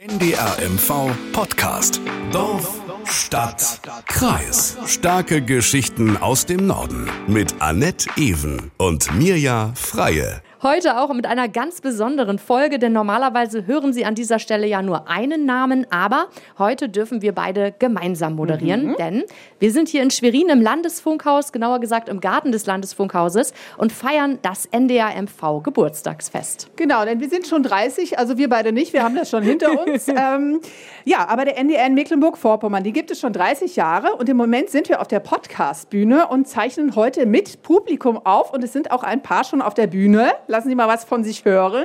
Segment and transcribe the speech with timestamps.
[0.00, 2.00] NDR MV Podcast.
[2.32, 4.78] Dorf, Stadt, Kreis.
[4.86, 7.10] Starke Geschichten aus dem Norden.
[7.26, 10.40] Mit Annette Ewen und Mirja Freie.
[10.62, 14.82] Heute auch mit einer ganz besonderen Folge, denn normalerweise hören Sie an dieser Stelle ja
[14.82, 16.26] nur einen Namen, aber
[16.58, 18.96] heute dürfen wir beide gemeinsam moderieren, mhm.
[18.98, 19.24] denn
[19.58, 24.38] wir sind hier in Schwerin im Landesfunkhaus, genauer gesagt im Garten des Landesfunkhauses und feiern
[24.42, 26.68] das NDR-MV Geburtstagsfest.
[26.76, 29.70] Genau, denn wir sind schon 30, also wir beide nicht, wir haben das schon hinter
[29.86, 30.08] uns.
[30.08, 30.60] ähm,
[31.06, 34.68] ja, aber der NDR in Mecklenburg-Vorpommern, die gibt es schon 30 Jahre und im Moment
[34.68, 39.04] sind wir auf der Podcast-Bühne und zeichnen heute mit Publikum auf und es sind auch
[39.04, 40.32] ein paar schon auf der Bühne.
[40.50, 41.84] Lassen Sie mal was von sich hören.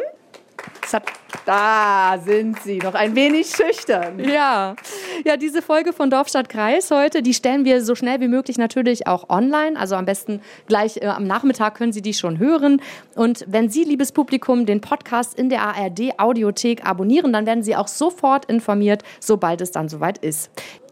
[1.46, 4.18] Da sind Sie, noch ein wenig schüchtern.
[4.20, 4.76] Ja.
[5.24, 9.06] ja, diese Folge von Dorfstadt Kreis heute, die stellen wir so schnell wie möglich natürlich
[9.06, 9.80] auch online.
[9.80, 12.82] Also am besten gleich äh, am Nachmittag können Sie die schon hören.
[13.14, 17.76] Und wenn Sie, liebes Publikum, den Podcast in der ARD Audiothek abonnieren, dann werden Sie
[17.76, 20.50] auch sofort informiert, sobald es dann soweit ist.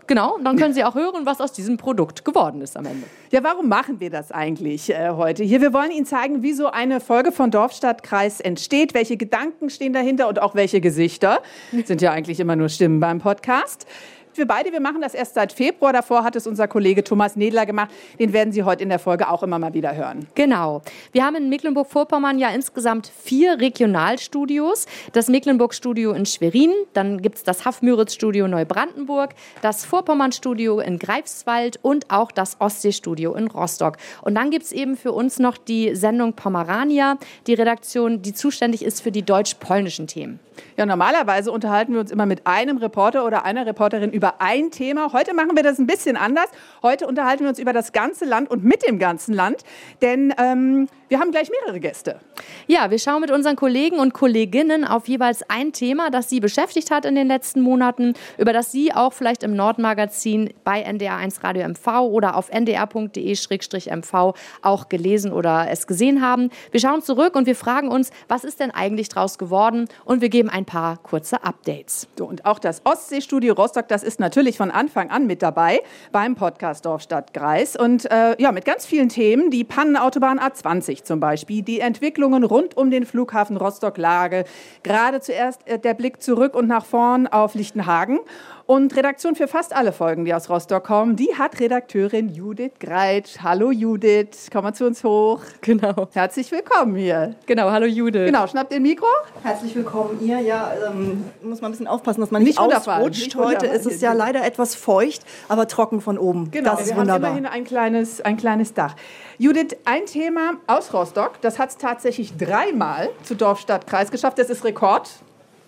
[0.07, 3.07] Genau, und dann können Sie auch hören, was aus diesem Produkt geworden ist am Ende.
[3.31, 5.61] Ja, warum machen wir das eigentlich äh, heute hier?
[5.61, 10.27] Wir wollen Ihnen zeigen, wie so eine Folge von Dorfstadtkreis entsteht, welche Gedanken stehen dahinter
[10.27, 11.41] und auch welche Gesichter.
[11.85, 13.87] Sind ja eigentlich immer nur Stimmen beim Podcast.
[14.35, 15.93] Wir beide, wir machen das erst seit Februar.
[15.93, 17.91] Davor hat es unser Kollege Thomas Nedler gemacht.
[18.19, 20.25] Den werden Sie heute in der Folge auch immer mal wieder hören.
[20.33, 20.81] Genau.
[21.11, 24.87] Wir haben in Mecklenburg-Vorpommern ja insgesamt vier Regionalstudios.
[25.11, 32.09] Das Mecklenburg-Studio in Schwerin, dann gibt es das Haff-Müritz-Studio Neubrandenburg, das Vorpommern-Studio in Greifswald und
[32.09, 33.97] auch das Ostsee-Studio in Rostock.
[34.23, 38.83] Und dann gibt es eben für uns noch die Sendung Pomerania, die Redaktion, die zuständig
[38.83, 40.39] ist für die deutsch-polnischen Themen.
[40.77, 45.13] Ja, normalerweise unterhalten wir uns immer mit einem Reporter oder einer Reporterin über ein Thema.
[45.13, 46.47] Heute machen wir das ein bisschen anders.
[46.81, 49.63] Heute unterhalten wir uns über das ganze Land und mit dem ganzen Land,
[50.01, 52.19] denn ähm, wir haben gleich mehrere Gäste.
[52.65, 56.89] Ja, wir schauen mit unseren Kollegen und Kolleginnen auf jeweils ein Thema, das sie beschäftigt
[56.89, 61.67] hat in den letzten Monaten, über das sie auch vielleicht im Nordmagazin bei NDR1 Radio
[61.67, 66.49] MV oder auf ndr.de-mv auch gelesen oder es gesehen haben.
[66.71, 69.87] Wir schauen zurück und wir fragen uns, was ist denn eigentlich draus geworden?
[70.05, 72.07] Und wir geben ein paar kurze Updates.
[72.17, 75.81] So, und auch das Ostseestudio Rostock, das ist natürlich von Anfang an mit dabei
[76.11, 77.75] beim Podcast Dorf Stadt Kreis.
[77.75, 82.77] Und äh, ja, mit ganz vielen Themen, die Pannenautobahn A20 zum Beispiel, die Entwicklungen rund
[82.77, 84.45] um den Flughafen Rostock-Lage,
[84.83, 88.19] gerade zuerst äh, der Blick zurück und nach vorn auf Lichtenhagen
[88.65, 93.39] und Redaktion für fast alle Folgen, die aus Rostock kommen, die hat Redakteurin Judith Greitsch.
[93.41, 95.41] Hallo Judith, komm mal zu uns hoch.
[95.61, 96.07] Genau.
[96.13, 97.35] Herzlich willkommen hier.
[97.45, 98.25] Genau, hallo Judith.
[98.25, 99.07] Genau, schnappt ihr Mikro.
[99.43, 100.39] Herzlich willkommen ihr.
[100.39, 103.35] Ja, ähm, muss man ein bisschen aufpassen, dass man nicht, nicht ausrutscht.
[103.35, 106.51] Heute ist es ja leider etwas feucht, aber trocken von oben.
[106.51, 107.29] Genau, das ist wir wunderbar.
[107.29, 108.95] haben immerhin ein kleines, ein kleines Dach.
[109.37, 114.39] Judith, ein Thema aus Rostock, das hat es tatsächlich dreimal zu Dorf, Stadt, Kreis geschafft.
[114.39, 115.09] Das ist Rekord.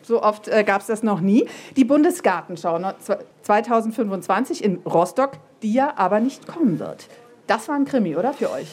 [0.05, 1.47] So oft äh, gab es das noch nie.
[1.75, 2.79] Die Bundesgartenschau
[3.41, 5.31] 2025 in Rostock,
[5.63, 7.07] die ja aber nicht kommen wird.
[7.47, 8.67] Das war ein Krimi, oder für euch?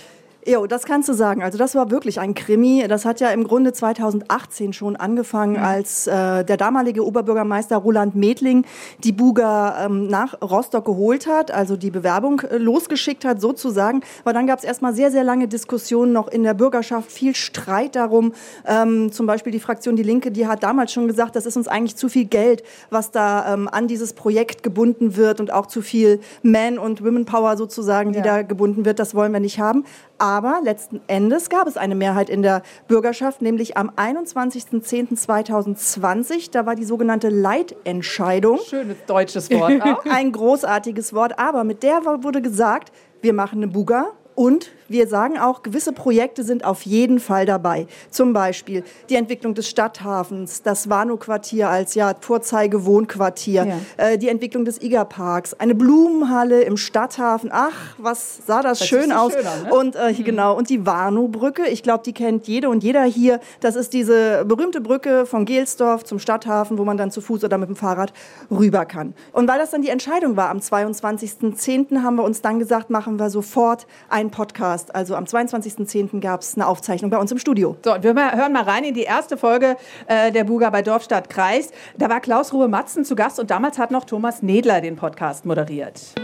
[0.44, 1.40] Jo, das kannst du sagen.
[1.40, 2.84] Also das war wirklich ein Krimi.
[2.88, 5.62] Das hat ja im Grunde 2018 schon angefangen, mhm.
[5.62, 8.64] als äh, der damalige Oberbürgermeister Roland Medling
[9.04, 14.00] die Buga ähm, nach Rostock geholt hat, also die Bewerbung äh, losgeschickt hat sozusagen.
[14.24, 17.94] Aber dann gab es erstmal sehr, sehr lange Diskussionen noch in der Bürgerschaft, viel Streit
[17.94, 18.32] darum.
[18.66, 21.68] Ähm, zum Beispiel die Fraktion Die Linke, die hat damals schon gesagt, das ist uns
[21.68, 25.82] eigentlich zu viel Geld, was da ähm, an dieses Projekt gebunden wird und auch zu
[25.82, 28.24] viel Man- und Women-Power sozusagen, die ja.
[28.24, 28.98] da gebunden wird.
[28.98, 29.84] Das wollen wir nicht haben.
[30.22, 36.52] Aber letzten Endes gab es eine Mehrheit in der Bürgerschaft, nämlich am 21.10.2020.
[36.52, 38.60] Da war die sogenannte Leitentscheidung.
[38.64, 40.04] Schönes deutsches Wort auch.
[40.04, 41.40] Ein großartiges Wort.
[41.40, 46.44] Aber mit der wurde gesagt, wir machen eine Buga und wir sagen auch, gewisse Projekte
[46.44, 47.86] sind auf jeden Fall dabei.
[48.10, 53.76] Zum Beispiel die Entwicklung des Stadthafens, das Warnow-Quartier als ja, Vorzeigewohnquartier, ja.
[53.96, 57.50] äh, die Entwicklung des Iger-Parks, eine Blumenhalle im Stadthafen.
[57.52, 59.32] Ach, was sah das, das schön so aus.
[59.32, 59.74] Schöner, ne?
[59.74, 60.24] Und äh, mhm.
[60.24, 63.40] genau, und die Warnow-Brücke, ich glaube, die kennt jede und jeder hier.
[63.60, 67.58] Das ist diese berühmte Brücke von Gelsdorf zum Stadthafen, wo man dann zu Fuß oder
[67.58, 68.12] mit dem Fahrrad
[68.50, 69.14] rüber kann.
[69.32, 72.02] Und weil das dann die Entscheidung war, am 22.10.
[72.02, 74.94] haben wir uns dann gesagt, machen wir sofort einen Podcast Podcast.
[74.94, 76.20] Also am 22.10.
[76.20, 77.76] gab es eine Aufzeichnung bei uns im Studio.
[77.84, 79.76] So, wir hören mal rein in die erste Folge
[80.06, 81.70] äh, der Buga bei Dorfstadt Kreis.
[81.98, 85.44] Da war Klaus Ruhe Matzen zu Gast und damals hat noch Thomas Nedler den Podcast
[85.44, 86.14] moderiert.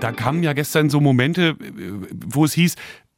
[0.00, 1.56] Da kamen ja gestern so Momente,
[2.26, 2.74] wo es hieß,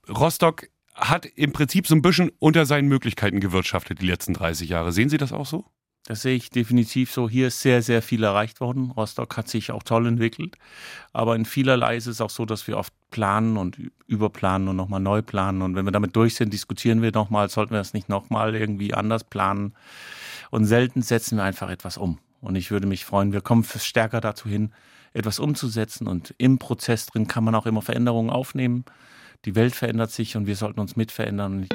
[0.08, 4.92] Rostock hat im Prinzip so ein bisschen unter seinen Möglichkeiten gewirtschaftet die letzten 30 Jahre.
[4.92, 5.64] Sehen Sie das auch so?
[6.08, 7.28] Das sehe ich definitiv so.
[7.28, 8.92] Hier ist sehr, sehr viel erreicht worden.
[8.92, 10.56] Rostock hat sich auch toll entwickelt.
[11.12, 15.00] Aber in vielerlei ist es auch so, dass wir oft planen und überplanen und nochmal
[15.00, 15.60] neu planen.
[15.60, 18.94] Und wenn wir damit durch sind, diskutieren wir nochmal, sollten wir das nicht nochmal irgendwie
[18.94, 19.74] anders planen.
[20.50, 22.18] Und selten setzen wir einfach etwas um.
[22.40, 24.72] Und ich würde mich freuen, wir kommen stärker dazu hin,
[25.12, 26.08] etwas umzusetzen.
[26.08, 28.86] Und im Prozess drin kann man auch immer Veränderungen aufnehmen.
[29.44, 31.68] Die Welt verändert sich und wir sollten uns mit verändern.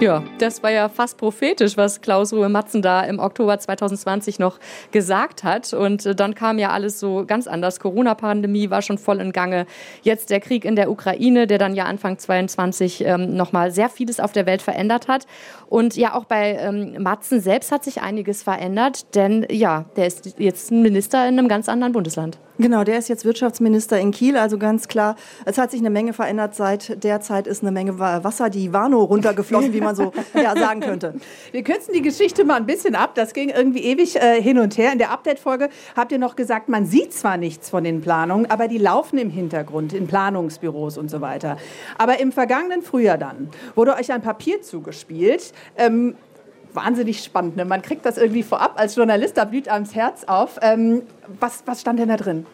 [0.00, 4.58] Ja, das war ja fast prophetisch, was Klaus Ruhe Matzen da im Oktober 2020 noch
[4.92, 5.74] gesagt hat.
[5.74, 7.80] Und äh, dann kam ja alles so ganz anders.
[7.80, 9.66] Corona-Pandemie war schon voll in Gange.
[10.00, 14.20] Jetzt der Krieg in der Ukraine, der dann ja Anfang 22 ähm, nochmal sehr vieles
[14.20, 15.26] auf der Welt verändert hat.
[15.68, 20.38] Und ja, auch bei ähm, Matzen selbst hat sich einiges verändert, denn ja, der ist
[20.38, 22.38] jetzt ein Minister in einem ganz anderen Bundesland.
[22.60, 25.16] Genau, der ist jetzt Wirtschaftsminister in Kiel, also ganz klar,
[25.46, 26.54] es hat sich eine Menge verändert.
[26.54, 30.80] Seit der Zeit ist eine Menge Wasser die Warnow runtergeflossen, wie man so ja, sagen
[30.80, 31.14] könnte.
[31.52, 33.14] Wir kürzen die Geschichte mal ein bisschen ab.
[33.14, 34.92] Das ging irgendwie ewig äh, hin und her.
[34.92, 38.68] In der Update-Folge habt ihr noch gesagt, man sieht zwar nichts von den Planungen, aber
[38.68, 41.56] die laufen im Hintergrund, in Planungsbüros und so weiter.
[41.96, 45.54] Aber im vergangenen Frühjahr dann wurde euch ein Papier zugespielt.
[45.78, 46.14] Ähm,
[46.74, 47.56] wahnsinnig spannend.
[47.56, 47.64] Ne?
[47.64, 50.58] Man kriegt das irgendwie vorab als Journalist, da blüht einem das Herz auf.
[50.62, 51.02] Ähm,
[51.38, 52.46] was, was stand denn da drin?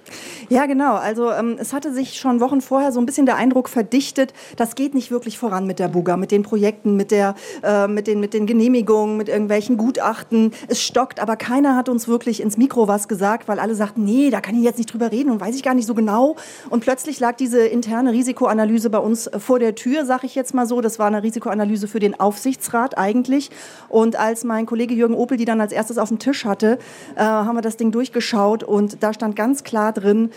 [0.48, 0.94] Ja, genau.
[0.94, 4.76] Also ähm, es hatte sich schon Wochen vorher so ein bisschen der Eindruck verdichtet, das
[4.76, 7.34] geht nicht wirklich voran mit der Buga, mit den Projekten, mit, der,
[7.64, 10.52] äh, mit, den, mit den Genehmigungen, mit irgendwelchen Gutachten.
[10.68, 14.30] Es stockt, aber keiner hat uns wirklich ins Mikro was gesagt, weil alle sagten, nee,
[14.30, 16.36] da kann ich jetzt nicht drüber reden und weiß ich gar nicht so genau.
[16.70, 20.66] Und plötzlich lag diese interne Risikoanalyse bei uns vor der Tür, sag ich jetzt mal
[20.66, 20.80] so.
[20.80, 23.50] Das war eine Risikoanalyse für den Aufsichtsrat eigentlich.
[23.88, 26.78] Und als mein Kollege Jürgen Opel die dann als erstes auf dem Tisch hatte,
[27.16, 30.30] äh, haben wir das Ding durchgeschaut und da stand ganz klar drin,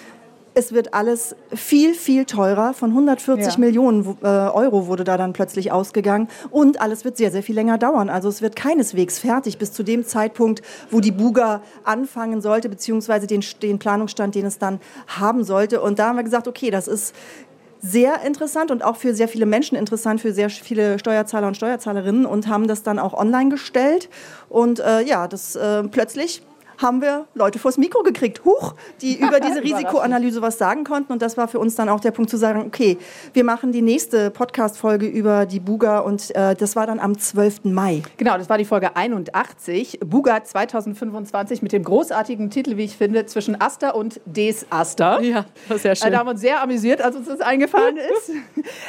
[0.60, 2.74] es wird alles viel, viel teurer.
[2.74, 3.60] Von 140 ja.
[3.60, 6.28] Millionen äh, Euro wurde da dann plötzlich ausgegangen.
[6.52, 8.10] Und alles wird sehr, sehr viel länger dauern.
[8.10, 10.62] Also es wird keineswegs fertig bis zu dem Zeitpunkt,
[10.92, 15.82] wo die Buga anfangen sollte, beziehungsweise den, den Planungsstand, den es dann haben sollte.
[15.82, 17.16] Und da haben wir gesagt, okay, das ist
[17.82, 22.26] sehr interessant und auch für sehr viele Menschen interessant, für sehr viele Steuerzahler und Steuerzahlerinnen
[22.26, 24.10] und haben das dann auch online gestellt.
[24.50, 26.42] Und äh, ja, das äh, plötzlich
[26.80, 31.12] haben wir Leute vors Mikro gekriegt, huch, die über diese Risikoanalyse was sagen konnten.
[31.12, 32.98] Und das war für uns dann auch der Punkt zu sagen, okay,
[33.34, 37.66] wir machen die nächste Podcast-Folge über die Buga und äh, das war dann am 12.
[37.66, 38.02] Mai.
[38.18, 43.26] Genau, das war die Folge 81, Buga 2025 mit dem großartigen Titel, wie ich finde,
[43.26, 45.20] zwischen Asta und Des Asta.
[45.20, 46.08] Ja, das ist sehr schön.
[46.08, 48.32] Äh, da haben wir uns sehr amüsiert, als uns das eingefallen ist.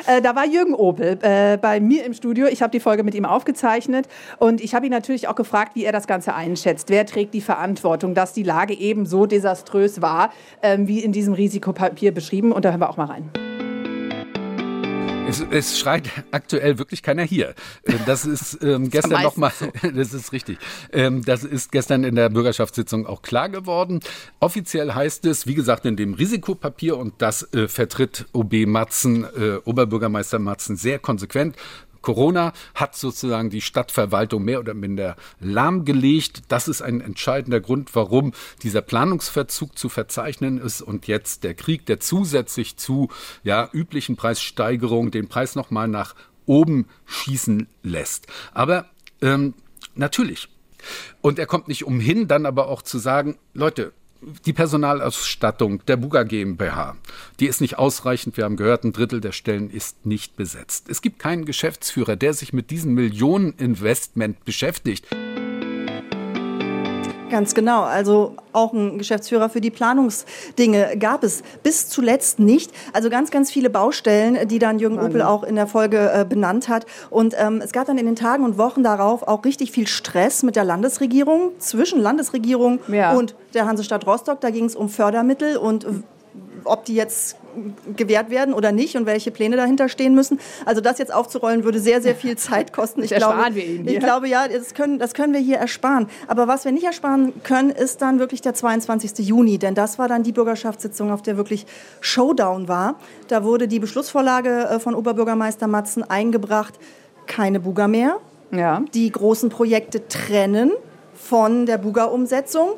[0.06, 2.46] äh, da war Jürgen Opel äh, bei mir im Studio.
[2.46, 4.06] Ich habe die Folge mit ihm aufgezeichnet
[4.38, 6.88] und ich habe ihn natürlich auch gefragt, wie er das Ganze einschätzt.
[6.88, 7.79] Wer trägt die Verantwortung?
[7.80, 10.32] Verantwortung, dass die Lage eben so desaströs war,
[10.62, 12.52] ähm, wie in diesem Risikopapier beschrieben.
[12.52, 13.30] Und da hören wir auch mal rein.
[15.28, 17.50] Es, es, schreit aktuell wirklich keiner hier.
[17.84, 19.52] Äh, das ist ähm, gestern nochmal,
[19.94, 20.58] das ist richtig.
[20.92, 24.00] Ähm, das ist gestern in der Bürgerschaftssitzung auch klar geworden.
[24.40, 29.58] Offiziell heißt es, wie gesagt, in dem Risikopapier und das äh, vertritt OB Matzen, äh,
[29.64, 31.54] Oberbürgermeister Matzen sehr konsequent.
[32.02, 36.42] Corona hat sozusagen die Stadtverwaltung mehr oder minder lahmgelegt.
[36.48, 38.32] Das ist ein entscheidender Grund, warum
[38.62, 43.08] dieser Planungsverzug zu verzeichnen ist und jetzt der Krieg, der zusätzlich zu
[43.42, 46.14] ja, üblichen Preissteigerungen den Preis nochmal nach
[46.46, 48.26] oben schießen lässt.
[48.52, 48.86] Aber
[49.22, 49.54] ähm,
[49.94, 50.48] natürlich.
[51.20, 53.92] Und er kommt nicht umhin, dann aber auch zu sagen, Leute,
[54.44, 56.96] die Personalausstattung der Buga GmbH,
[57.38, 58.36] die ist nicht ausreichend.
[58.36, 60.88] Wir haben gehört, ein Drittel der Stellen ist nicht besetzt.
[60.88, 65.06] Es gibt keinen Geschäftsführer, der sich mit diesem Millioneninvestment beschäftigt.
[67.30, 67.82] Ganz genau.
[67.82, 72.72] Also auch ein Geschäftsführer für die Planungsdinge gab es bis zuletzt nicht.
[72.92, 76.68] Also ganz, ganz viele Baustellen, die dann Jürgen Opel auch in der Folge äh, benannt
[76.68, 76.86] hat.
[77.08, 80.42] Und ähm, es gab dann in den Tagen und Wochen darauf auch richtig viel Stress
[80.42, 83.12] mit der Landesregierung, zwischen Landesregierung ja.
[83.12, 84.40] und der Hansestadt Rostock.
[84.40, 85.86] Da ging es um Fördermittel und
[86.64, 87.36] ob die jetzt
[87.96, 90.40] gewährt werden oder nicht und welche Pläne dahinter stehen müssen.
[90.64, 93.02] Also das jetzt aufzurollen würde sehr, sehr viel Zeit kosten.
[93.02, 96.08] Ich glaube, wir Ihnen ich glaube, ja, das können, das können wir hier ersparen.
[96.26, 99.18] Aber was wir nicht ersparen können, ist dann wirklich der 22.
[99.18, 101.66] Juni, denn das war dann die Bürgerschaftssitzung, auf der wirklich
[102.00, 102.96] Showdown war.
[103.28, 106.74] Da wurde die Beschlussvorlage äh, von Oberbürgermeister Matzen eingebracht,
[107.26, 108.16] keine Buga mehr.
[108.50, 108.82] Ja.
[108.94, 110.72] Die großen Projekte trennen
[111.14, 112.70] von der Buga-Umsetzung.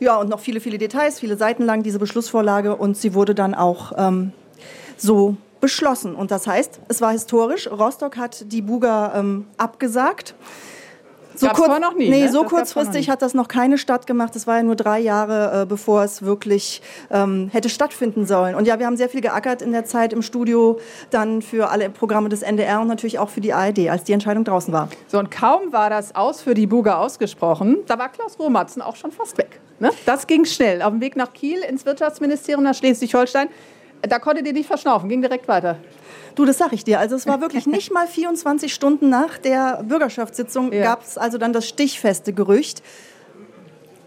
[0.00, 3.54] Ja, und noch viele, viele Details, viele Seiten lang diese Beschlussvorlage und sie wurde dann
[3.54, 4.32] auch ähm,
[4.96, 6.14] so beschlossen.
[6.14, 7.70] Und das heißt, es war historisch.
[7.70, 10.34] Rostock hat die Buga ähm, abgesagt.
[11.34, 12.08] So Gab's kurz, noch nie.
[12.10, 12.32] Nee, ne?
[12.32, 14.34] so das kurzfristig hat das noch keine Stadt gemacht.
[14.34, 18.54] Das war ja nur drei Jahre, äh, bevor es wirklich ähm, hätte stattfinden sollen.
[18.54, 20.80] Und ja, wir haben sehr viel geackert in der Zeit im Studio,
[21.10, 24.44] dann für alle Programme des NDR und natürlich auch für die ARD, als die Entscheidung
[24.44, 24.88] draußen war.
[25.06, 28.96] So, und kaum war das aus für die Buga ausgesprochen, da war Klaus Romatzen auch
[28.96, 29.60] schon fast weg.
[29.80, 29.90] Ne?
[30.06, 30.82] Das ging schnell.
[30.82, 33.48] Auf dem Weg nach Kiel ins Wirtschaftsministerium nach Schleswig-Holstein
[34.08, 35.76] da konntet ihr nicht verschnaufen, ging direkt weiter.
[36.34, 37.00] Du, das sag ich dir.
[37.00, 40.82] Also es war wirklich nicht mal 24 Stunden nach der Bürgerschaftssitzung ja.
[40.82, 42.82] gab es also dann das stichfeste Gerücht.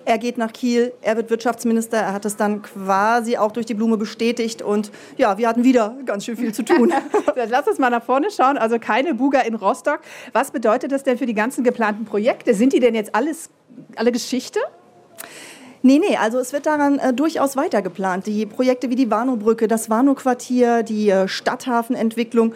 [0.05, 3.73] Er geht nach Kiel, er wird Wirtschaftsminister, er hat es dann quasi auch durch die
[3.73, 6.91] Blume bestätigt und ja, wir hatten wieder ganz schön viel zu tun.
[7.47, 10.01] Lass uns mal nach vorne schauen, also keine Buga in Rostock.
[10.33, 12.53] Was bedeutet das denn für die ganzen geplanten Projekte?
[12.53, 13.49] Sind die denn jetzt alles,
[13.95, 14.59] alle Geschichte?
[15.85, 18.25] Nee, nee, also es wird daran äh, durchaus weiter geplant.
[18.25, 22.53] Die Projekte wie die Warnow-Brücke, das Warnow-Quartier, die äh, Stadthafenentwicklung,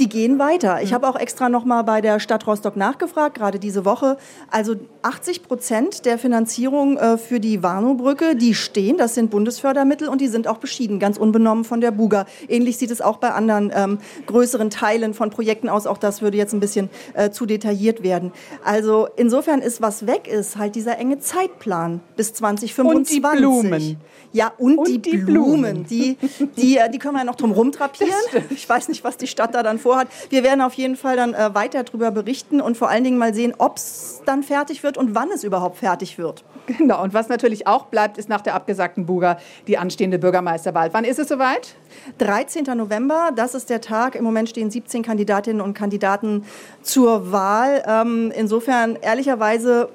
[0.00, 0.82] die gehen weiter.
[0.82, 0.94] Ich mhm.
[0.96, 4.16] habe auch extra noch mal bei der Stadt Rostock nachgefragt, gerade diese Woche.
[4.50, 10.20] Also 80 Prozent der Finanzierung äh, für die Warnow-Brücke, die stehen, das sind Bundesfördermittel und
[10.20, 12.26] die sind auch beschieden, ganz unbenommen von der Buga.
[12.48, 15.86] Ähnlich sieht es auch bei anderen ähm, größeren Teilen von Projekten aus.
[15.86, 18.32] Auch das würde jetzt ein bisschen äh, zu detailliert werden.
[18.64, 22.96] Also insofern ist, was weg ist, halt dieser enge Zeitplan bis 2025.
[22.96, 23.96] Und die Blumen.
[24.32, 25.60] Ja, und, und die, die, Blumen.
[25.60, 25.86] Blumen.
[25.86, 26.18] Die,
[26.56, 28.12] die, äh, die können wir ja noch drum rumtrapieren.
[28.50, 30.08] Ich weiß nicht, was die Stadt da dann vorhat.
[30.30, 33.34] Wir werden auf jeden Fall dann äh, weiter darüber berichten und vor allen Dingen mal
[33.34, 36.44] sehen, ob es dann fertig wird und wann es überhaupt fertig wird.
[36.78, 40.92] Genau, und was natürlich auch bleibt, ist nach der abgesagten Buga die anstehende Bürgermeisterwahl.
[40.92, 41.74] Wann ist es soweit?
[42.18, 42.64] 13.
[42.76, 44.14] November, das ist der Tag.
[44.14, 46.44] Im Moment stehen 17 Kandidatinnen und Kandidaten
[46.82, 47.82] zur Wahl.
[47.86, 49.88] Ähm, insofern, ehrlicherweise,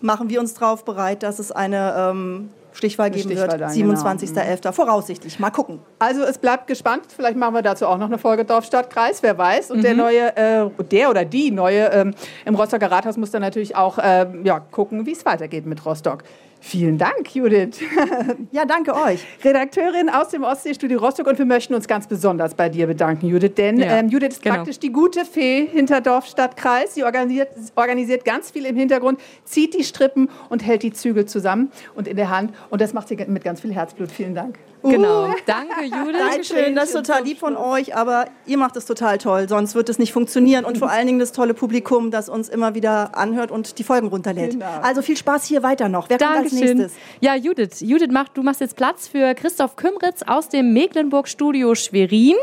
[0.00, 3.70] machen wir uns darauf bereit, dass es eine ähm, Stichwahl geben Stichwahl wird.
[3.70, 4.60] 27.11.
[4.60, 4.72] Genau.
[4.72, 5.38] Voraussichtlich.
[5.38, 5.80] Mal gucken.
[5.98, 7.04] Also es bleibt gespannt.
[7.14, 9.70] Vielleicht machen wir dazu auch noch eine Folge Dorfstadtkreis, wer weiß.
[9.70, 9.82] Und mhm.
[9.82, 12.14] der neue, äh, der oder die neue ähm,
[12.44, 16.24] im Rostocker Rathaus muss dann natürlich auch äh, ja, gucken, wie es weitergeht mit Rostock.
[16.66, 17.78] Vielen Dank, Judith.
[18.50, 19.24] Ja, danke euch.
[19.44, 23.52] Redakteurin aus dem Ostseestudio Rostock und wir möchten uns ganz besonders bei dir bedanken, Judith,
[23.56, 24.56] denn ja, ähm, Judith ist genau.
[24.56, 26.94] praktisch die gute Fee hinter Dorfstadtkreis.
[26.94, 31.70] Sie organisiert, organisiert ganz viel im Hintergrund, zieht die Strippen und hält die Zügel zusammen
[31.94, 34.10] und in der Hand und das macht sie mit ganz viel Herzblut.
[34.10, 34.58] Vielen Dank.
[34.84, 35.28] Genau.
[35.28, 35.34] Uh.
[35.46, 36.18] Danke, Judith.
[36.18, 39.88] Dankeschön, das ist total lieb von euch, aber ihr macht es total toll, sonst wird
[39.88, 40.64] es nicht funktionieren.
[40.64, 44.08] Und vor allen Dingen das tolle Publikum, das uns immer wieder anhört und die Folgen
[44.08, 44.52] runterlädt.
[44.52, 44.66] Genau.
[44.82, 46.10] Also viel Spaß hier weiter noch.
[46.10, 46.50] Wer Dankeschön.
[46.50, 46.92] kommt als nächstes?
[47.20, 47.80] Ja, Judith.
[47.80, 52.36] Judith, mach, du machst jetzt Platz für Christoph Kümritz aus dem Mecklenburg-Studio Schwerin.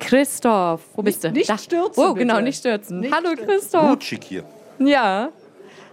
[0.00, 1.32] Christoph, wo bist du?
[1.32, 2.02] Nicht, nicht stürzen.
[2.02, 3.00] Oh, genau, nicht stürzen.
[3.00, 3.90] Nicht Hallo, Christoph.
[3.90, 4.44] Gut schick hier.
[4.78, 5.28] Ja.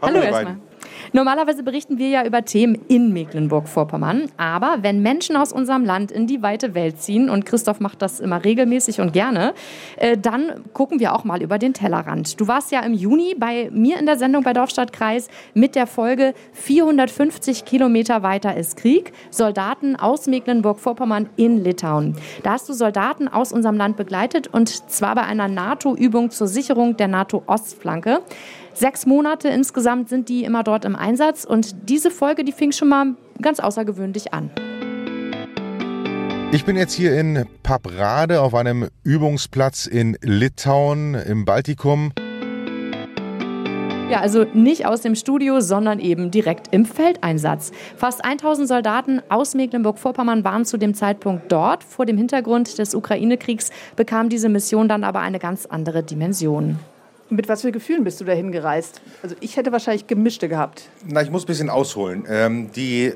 [0.02, 0.71] Hallo, Hallo erstmal.
[1.14, 4.30] Normalerweise berichten wir ja über Themen in Mecklenburg-Vorpommern.
[4.38, 8.20] Aber wenn Menschen aus unserem Land in die weite Welt ziehen, und Christoph macht das
[8.20, 9.54] immer regelmäßig und gerne,
[9.98, 12.40] äh, dann gucken wir auch mal über den Tellerrand.
[12.40, 16.34] Du warst ja im Juni bei mir in der Sendung bei Dorfstadtkreis mit der Folge
[16.54, 19.14] 450 Kilometer weiter ist Krieg.
[19.30, 22.16] Soldaten aus Mecklenburg-Vorpommern in Litauen.
[22.44, 26.98] Da hast du Soldaten aus unserem Land begleitet und zwar bei einer NATO-Übung zur Sicherung
[26.98, 28.22] der NATO-Ostflanke.
[28.74, 32.90] Sechs Monate insgesamt sind die immer dort im Einsatz und diese Folge, die fing schon
[32.90, 34.50] mal ganz außergewöhnlich an.
[36.54, 42.12] Ich bin jetzt hier in Paprade auf einem Übungsplatz in Litauen im Baltikum.
[44.10, 47.72] Ja, also nicht aus dem Studio, sondern eben direkt im Feldeinsatz.
[47.96, 51.86] Fast 1000 Soldaten aus Mecklenburg-Vorpommern waren zu dem Zeitpunkt dort.
[51.86, 56.78] Vor dem Hintergrund des Ukraine-Kriegs bekam diese Mission dann aber eine ganz andere Dimension.
[57.32, 59.00] Mit was für Gefühlen bist du dahin gereist?
[59.24, 60.90] Also ich hätte wahrscheinlich gemischte gehabt.
[61.08, 62.26] Na, ich muss ein bisschen ausholen.
[62.30, 63.14] Ähm, die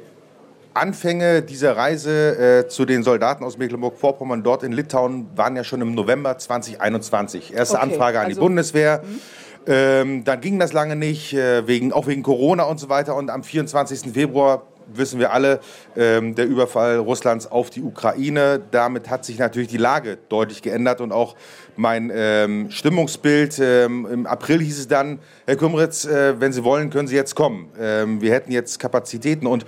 [0.73, 5.81] Anfänge dieser Reise äh, zu den Soldaten aus Mecklenburg-Vorpommern dort in Litauen waren ja schon
[5.81, 7.53] im November 2021.
[7.53, 9.03] Erste okay, Anfrage an also, die Bundeswehr.
[9.03, 9.19] Mh.
[9.67, 13.15] Ähm, dann ging das lange nicht, äh, wegen, auch wegen Corona und so weiter.
[13.15, 14.13] Und am 24.
[14.13, 15.59] Februar wissen wir alle,
[15.95, 18.61] ähm, der Überfall Russlands auf die Ukraine.
[18.71, 21.35] Damit hat sich natürlich die Lage deutlich geändert und auch
[21.75, 23.59] mein ähm, Stimmungsbild.
[23.59, 27.35] Ähm, Im April hieß es dann, Herr Kümritz, äh, wenn Sie wollen, können Sie jetzt
[27.35, 27.71] kommen.
[27.79, 29.65] Ähm, wir hätten jetzt Kapazitäten und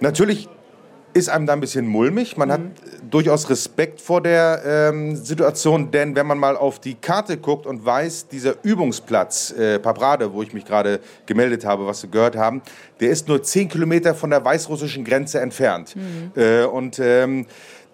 [0.00, 0.48] natürlich
[1.12, 2.36] ist einem da ein bisschen mulmig.
[2.36, 2.52] Man mhm.
[2.52, 2.60] hat
[3.10, 7.84] durchaus Respekt vor der ähm, Situation, denn wenn man mal auf die Karte guckt und
[7.84, 12.62] weiß, dieser Übungsplatz äh, Paprade, wo ich mich gerade gemeldet habe, was Sie gehört haben,
[13.00, 15.96] der ist nur zehn Kilometer von der weißrussischen Grenze entfernt.
[15.96, 16.32] Mhm.
[16.40, 17.46] Äh, und ähm,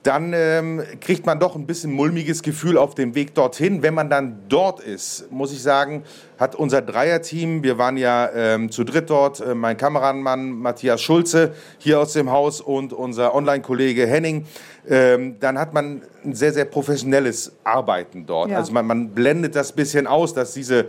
[0.07, 3.83] dann ähm, kriegt man doch ein bisschen mulmiges Gefühl auf dem Weg dorthin.
[3.83, 6.05] Wenn man dann dort ist, muss ich sagen,
[6.39, 11.55] hat unser Dreierteam, wir waren ja ähm, zu dritt dort, äh, mein Kameramann Matthias Schulze
[11.79, 14.47] hier aus dem Haus und unser Online-Kollege Henning,
[14.89, 18.51] ähm, dann hat man ein sehr, sehr professionelles Arbeiten dort.
[18.51, 18.59] Ja.
[18.59, 20.87] Also man, man blendet das bisschen aus, dass diese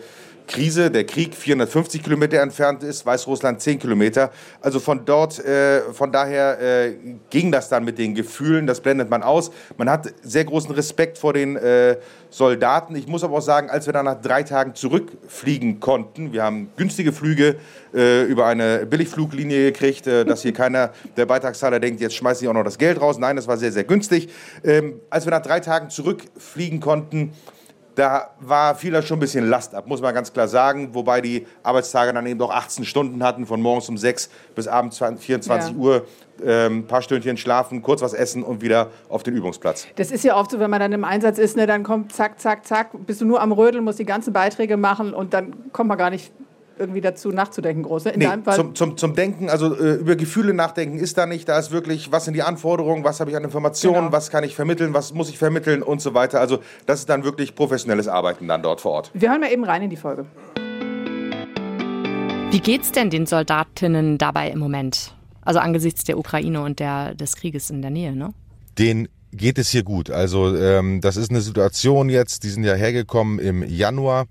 [0.47, 4.31] Krise, der Krieg 450 Kilometer entfernt ist, Weißrussland 10 Kilometer.
[4.61, 6.95] Also von dort, äh, von daher äh,
[7.29, 9.51] ging das dann mit den Gefühlen, das blendet man aus.
[9.77, 11.97] Man hat sehr großen Respekt vor den äh,
[12.29, 12.95] Soldaten.
[12.95, 16.69] Ich muss aber auch sagen, als wir dann nach drei Tagen zurückfliegen konnten, wir haben
[16.77, 17.57] günstige Flüge
[17.93, 22.49] äh, über eine Billigfluglinie gekriegt, äh, dass hier keiner der Beitragszahler denkt, jetzt schmeiße ich
[22.49, 23.17] auch noch das Geld raus.
[23.17, 24.29] Nein, das war sehr, sehr günstig.
[24.63, 27.33] Ähm, als wir nach drei Tagen zurückfliegen konnten,
[27.97, 30.93] da war vieler schon ein bisschen Last ab, muss man ganz klar sagen.
[30.93, 34.99] Wobei die Arbeitstage dann eben doch 18 Stunden hatten, von morgens um 6 bis abends
[34.99, 35.77] 24 ja.
[35.77, 36.05] Uhr.
[36.39, 39.87] Ein ähm, paar Stündchen schlafen, kurz was essen und wieder auf den Übungsplatz.
[39.95, 42.39] Das ist ja oft so, wenn man dann im Einsatz ist, ne, dann kommt zack,
[42.39, 45.87] zack, zack, bist du nur am Rödeln, musst die ganzen Beiträge machen und dann kommt
[45.89, 46.31] man gar nicht
[46.79, 48.09] irgendwie dazu nachzudenken, große.
[48.09, 51.47] In nee, zum, zum, zum Denken, also äh, über Gefühle nachdenken ist da nicht.
[51.49, 54.11] Da ist wirklich, was sind die Anforderungen, was habe ich an Informationen, genau.
[54.11, 56.39] was kann ich vermitteln, was muss ich vermitteln und so weiter.
[56.39, 59.11] Also das ist dann wirklich professionelles Arbeiten dann dort vor Ort.
[59.13, 60.25] Wir hören mal eben rein in die Folge.
[62.49, 65.13] Wie geht's denn den Soldatinnen dabei im Moment?
[65.41, 68.33] Also angesichts der Ukraine und der, des Krieges in der Nähe, ne?
[68.77, 70.09] Den geht es hier gut.
[70.09, 74.25] Also ähm, das ist eine Situation jetzt, die sind ja hergekommen im Januar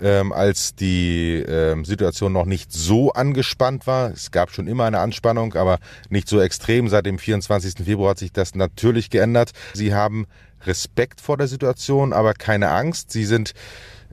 [0.00, 4.10] ähm, als die ähm, Situation noch nicht so angespannt war.
[4.10, 6.88] Es gab schon immer eine Anspannung, aber nicht so extrem.
[6.88, 7.84] Seit dem 24.
[7.84, 9.52] Februar hat sich das natürlich geändert.
[9.74, 10.26] Sie haben
[10.64, 13.10] Respekt vor der Situation, aber keine Angst.
[13.10, 13.52] Sie sind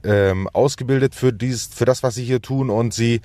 [0.04, 3.22] ähm, ausgebildet für, dies, für das, was sie hier tun und sie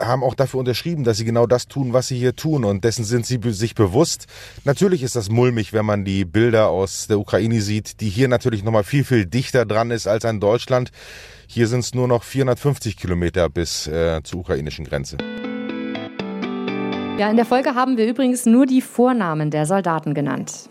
[0.00, 3.04] haben auch dafür unterschrieben, dass sie genau das tun, was sie hier tun und dessen
[3.04, 4.26] sind sie sich bewusst.
[4.64, 8.62] Natürlich ist das mulmig, wenn man die Bilder aus der Ukraine sieht, die hier natürlich
[8.62, 10.90] nochmal viel, viel dichter dran ist als an Deutschland.
[11.46, 15.16] Hier sind es nur noch 450 Kilometer bis äh, zur ukrainischen Grenze.
[17.18, 20.68] Ja, in der Folge haben wir übrigens nur die Vornamen der Soldaten genannt.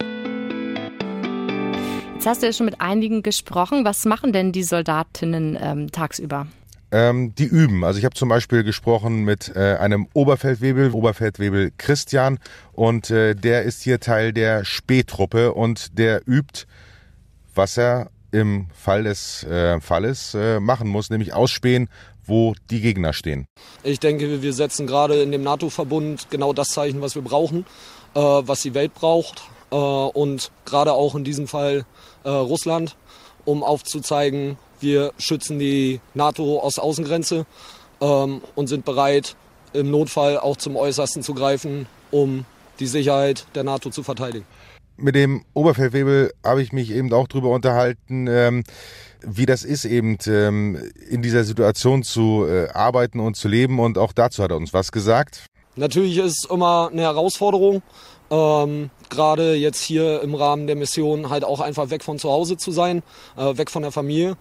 [2.13, 3.85] Jetzt hast du ja schon mit einigen gesprochen.
[3.85, 6.47] Was machen denn die Soldatinnen ähm, tagsüber?
[6.89, 7.83] Ähm, die üben.
[7.83, 12.39] Also ich habe zum Beispiel gesprochen mit äh, einem Oberfeldwebel, Oberfeldwebel Christian,
[12.71, 16.65] und äh, der ist hier Teil der Spähtruppe und der übt,
[17.53, 21.89] was er im Fall des äh, Falles äh, machen muss, nämlich ausspähen,
[22.25, 23.47] wo die Gegner stehen.
[23.83, 27.65] Ich denke, wir setzen gerade in dem NATO-Verbund genau das Zeichen, was wir brauchen,
[28.13, 31.85] äh, was die Welt braucht äh, und gerade auch in diesem Fall
[32.23, 32.95] äh, Russland,
[33.45, 37.45] um aufzuzeigen, wir schützen die NATO-Ostaußengrenze
[38.01, 39.35] ähm, und sind bereit,
[39.73, 42.45] im Notfall auch zum Äußersten zu greifen, um
[42.79, 44.45] die Sicherheit der NATO zu verteidigen
[44.97, 48.63] mit dem Oberfeldwebel habe ich mich eben auch darüber unterhalten, ähm,
[49.21, 53.79] wie das ist, eben ähm, in dieser Situation zu äh, arbeiten und zu leben.
[53.79, 55.45] Und auch dazu hat er uns was gesagt.
[55.75, 57.83] Natürlich ist es immer eine Herausforderung,
[58.31, 62.57] ähm, gerade jetzt hier im Rahmen der Mission halt auch einfach weg von zu Hause
[62.57, 63.03] zu sein,
[63.37, 64.35] äh, weg von der Familie.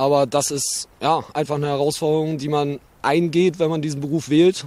[0.00, 4.64] Aber das ist ja einfach eine Herausforderung, die man eingeht, wenn man diesen Beruf wählt.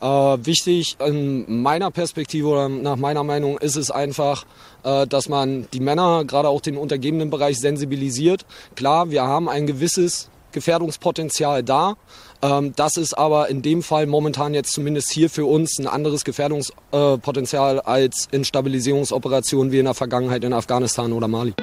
[0.00, 4.44] Äh, wichtig in meiner Perspektive oder nach meiner Meinung ist es einfach,
[4.82, 8.46] äh, dass man die Männer, gerade auch den untergebenen Bereich, sensibilisiert.
[8.74, 11.94] Klar, wir haben ein gewisses Gefährdungspotenzial da.
[12.42, 16.24] Ähm, das ist aber in dem Fall momentan jetzt zumindest hier für uns ein anderes
[16.24, 21.54] Gefährdungspotenzial als in Stabilisierungsoperationen wie in der Vergangenheit in Afghanistan oder Mali.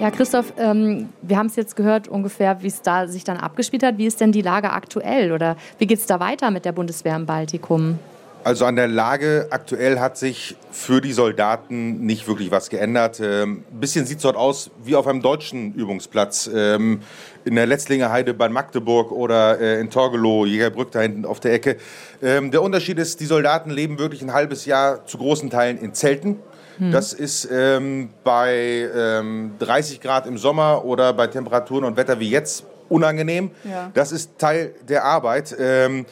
[0.00, 3.82] Ja, Christoph, ähm, wir haben es jetzt gehört ungefähr, wie es da sich dann abgespielt
[3.82, 3.96] hat.
[3.96, 7.16] Wie ist denn die Lage aktuell oder wie geht es da weiter mit der Bundeswehr
[7.16, 7.98] im Baltikum?
[8.44, 13.20] Also an der Lage aktuell hat sich für die Soldaten nicht wirklich was geändert.
[13.20, 16.48] Ähm, ein bisschen sieht es dort aus wie auf einem deutschen Übungsplatz.
[16.54, 17.00] Ähm,
[17.46, 21.54] in der Letzlinger Heide bei Magdeburg oder äh, in Torgelow, Jägerbrück da hinten auf der
[21.54, 21.78] Ecke.
[22.22, 25.94] Ähm, der Unterschied ist, die Soldaten leben wirklich ein halbes Jahr zu großen Teilen in
[25.94, 26.36] Zelten.
[26.78, 26.92] Hm.
[26.92, 32.30] Das ist ähm, bei ähm, 30 Grad im Sommer oder bei Temperaturen und Wetter wie
[32.30, 33.50] jetzt unangenehm.
[33.64, 33.90] Ja.
[33.94, 35.56] Das ist Teil der Arbeit.
[35.58, 36.06] Ähm,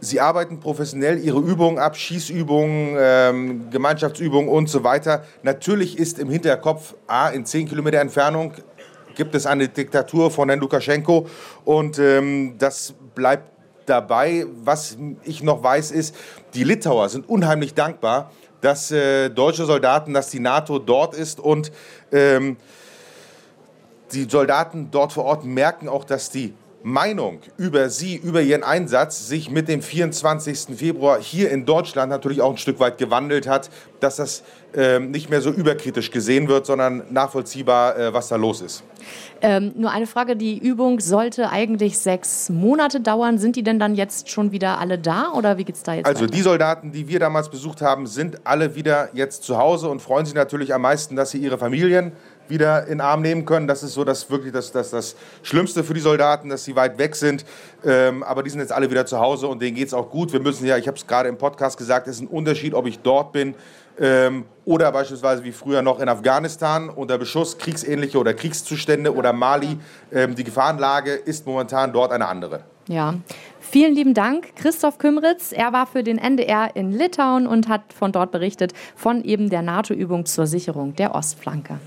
[0.00, 5.24] sie arbeiten professionell ihre Übungen ab, Schießübungen, ähm, Gemeinschaftsübungen und so weiter.
[5.42, 8.52] Natürlich ist im Hinterkopf, A, in 10 Kilometer Entfernung
[9.14, 11.26] gibt es eine Diktatur von Herrn Lukaschenko
[11.64, 13.50] und ähm, das bleibt
[13.86, 14.46] dabei.
[14.62, 16.14] Was ich noch weiß, ist,
[16.54, 21.72] die Litauer sind unheimlich dankbar, dass äh, deutsche Soldaten, dass die NATO dort ist und
[22.12, 22.56] ähm,
[24.12, 29.28] die Soldaten dort vor Ort merken auch, dass die Meinung über sie, über ihren Einsatz
[29.28, 30.76] sich mit dem 24.
[30.76, 33.68] Februar hier in Deutschland natürlich auch ein Stück weit gewandelt hat,
[34.00, 34.42] dass das
[34.74, 38.82] äh, nicht mehr so überkritisch gesehen wird, sondern nachvollziehbar, äh, was da los ist.
[39.42, 43.38] Ähm, nur eine Frage, die Übung sollte eigentlich sechs Monate dauern.
[43.38, 46.06] Sind die denn dann jetzt schon wieder alle da oder wie geht es da jetzt
[46.06, 46.32] Also weiter?
[46.32, 50.24] die Soldaten, die wir damals besucht haben, sind alle wieder jetzt zu Hause und freuen
[50.26, 52.12] sich natürlich am meisten, dass sie ihre Familien
[52.50, 53.66] wieder in den Arm nehmen können.
[53.66, 56.98] Das ist so das wirklich das, das, das Schlimmste für die Soldaten, dass sie weit
[56.98, 57.44] weg sind.
[57.84, 60.32] Ähm, aber die sind jetzt alle wieder zu Hause und denen geht es auch gut.
[60.32, 62.86] Wir müssen ja, ich habe es gerade im Podcast gesagt, es ist ein Unterschied, ob
[62.86, 63.54] ich dort bin
[64.00, 69.78] ähm, oder beispielsweise wie früher noch in Afghanistan unter Beschuss, kriegsähnliche oder Kriegszustände oder Mali.
[70.12, 72.60] Ähm, die Gefahrenlage ist momentan dort eine andere.
[72.88, 73.14] Ja,
[73.60, 75.52] vielen lieben Dank, Christoph Kümritz.
[75.52, 79.62] Er war für den NDR in Litauen und hat von dort berichtet, von eben der
[79.62, 81.78] NATO-Übung zur Sicherung der Ostflanke.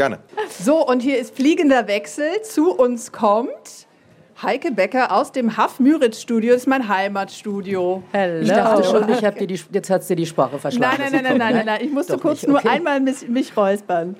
[0.00, 0.18] Gerne.
[0.48, 2.40] So, und hier ist fliegender Wechsel.
[2.42, 3.86] Zu uns kommt
[4.42, 6.54] Heike Becker aus dem Haff-Müritz-Studio.
[6.54, 8.02] Das ist mein Heimatstudio.
[8.10, 8.40] Hello.
[8.40, 10.96] Ich dachte schon, ich hab dir die, jetzt hat sie die Sprache verschlagen.
[11.02, 12.62] Nein, nein, nein, nein, nein, nein, Ich musste Doch kurz nicht, okay.
[12.64, 14.16] nur einmal mich, mich räuspern.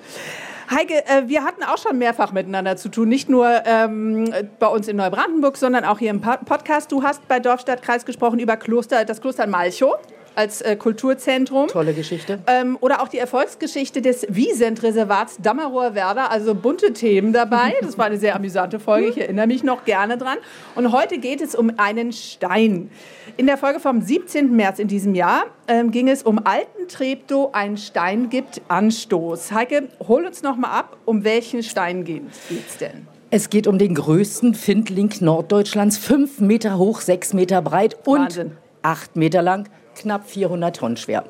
[0.69, 4.87] Heike, äh, wir hatten auch schon mehrfach miteinander zu tun, nicht nur ähm, bei uns
[4.87, 6.91] in Neubrandenburg, sondern auch hier im Podcast.
[6.91, 9.95] Du hast bei Dorfstadtkreis gesprochen über Kloster, das Kloster Malchow
[10.35, 11.67] als äh, Kulturzentrum.
[11.67, 12.39] Tolle Geschichte.
[12.47, 17.73] Ähm, oder auch die Erfolgsgeschichte des Wiesent-Reservats Dammerower Werder, also bunte Themen dabei.
[17.81, 20.37] Das war eine sehr amüsante Folge, ich erinnere mich noch gerne dran.
[20.75, 22.89] Und heute geht es um einen Stein.
[23.37, 24.55] In der Folge vom 17.
[24.55, 29.51] März in diesem Jahr ähm, ging es um Alten Treptow, ein Stein gibt Anstoß.
[29.51, 33.07] Heike, hol uns noch mal ab, um welchen Stein geht es denn?
[33.29, 38.51] Es geht um den größten Findling Norddeutschlands, fünf Meter hoch, sechs Meter breit und Wahnsinn.
[38.81, 41.23] acht Meter lang knapp 400 Tonnen schwer.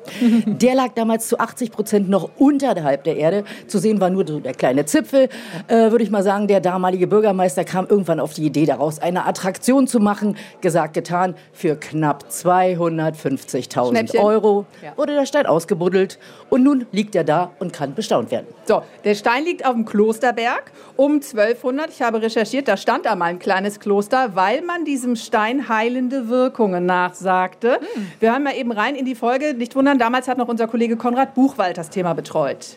[0.46, 3.44] Der lag damals zu 80 Prozent noch unterhalb der Erde.
[3.66, 5.28] Zu sehen war nur der kleine Zipfel.
[5.68, 9.26] Äh, Würde ich mal sagen, der damalige Bürgermeister kam irgendwann auf die Idee, daraus eine
[9.26, 10.36] Attraktion zu machen.
[10.60, 11.34] Gesagt, getan.
[11.52, 16.18] Für knapp 250.000 Euro wurde der Stein ausgebuddelt.
[16.48, 18.46] Und nun liegt er da und kann bestaunt werden.
[18.66, 21.90] So, der Stein liegt auf dem Klosterberg um 1200.
[21.90, 26.86] Ich habe recherchiert, da stand einmal ein kleines Kloster, weil man diesem Stein heilende Wirkungen
[26.86, 27.80] nachsagte.
[27.80, 28.12] Hm.
[28.20, 29.54] Wir haben ja eben rein in die Folge.
[29.54, 32.74] Nicht wundern, damals hat noch unser Kollege Konrad Buchwald das Thema betreut.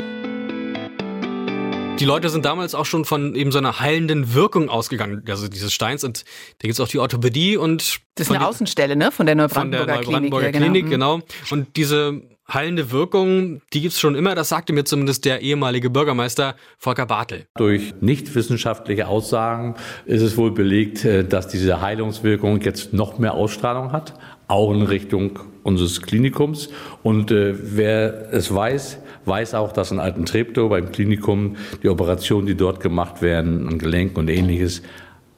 [1.99, 5.73] Die Leute sind damals auch schon von eben so einer heilenden Wirkung ausgegangen, also dieses
[5.73, 6.03] Steins.
[6.03, 6.25] Und
[6.59, 8.01] da gibt es auch die Orthopädie und.
[8.15, 9.11] Das ist eine Außenstelle, ne?
[9.11, 10.71] Von der Neubrandenburger, von der Neubrandenburger Klinik.
[10.71, 11.17] Klinik genau.
[11.17, 11.27] genau.
[11.51, 16.55] Und diese heilende Wirkung, die gibt's schon immer, das sagte mir zumindest der ehemalige Bürgermeister
[16.77, 17.47] Volker Bartel.
[17.55, 23.33] Durch nicht wissenschaftliche Aussagen ist es wohl belegt, äh, dass diese Heilungswirkung jetzt noch mehr
[23.33, 24.13] Ausstrahlung hat,
[24.47, 26.69] auch in Richtung unseres Klinikums.
[27.03, 32.45] Und äh, wer es weiß, weiß auch, dass in Alten Treptow beim Klinikum die Operationen,
[32.45, 34.84] die dort gemacht werden, an Gelenken und ähnliches,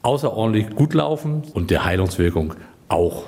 [0.02, 2.54] außerordentlich gut laufen und der Heilungswirkung
[2.90, 3.26] auch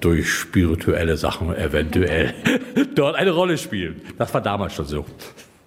[0.00, 2.34] durch spirituelle Sachen eventuell
[2.94, 4.02] dort eine Rolle spielen.
[4.18, 5.06] Das war damals schon so.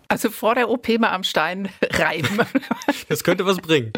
[0.10, 2.40] Also vor der OP mal am Stein reiben.
[3.10, 3.92] Das könnte was bringen.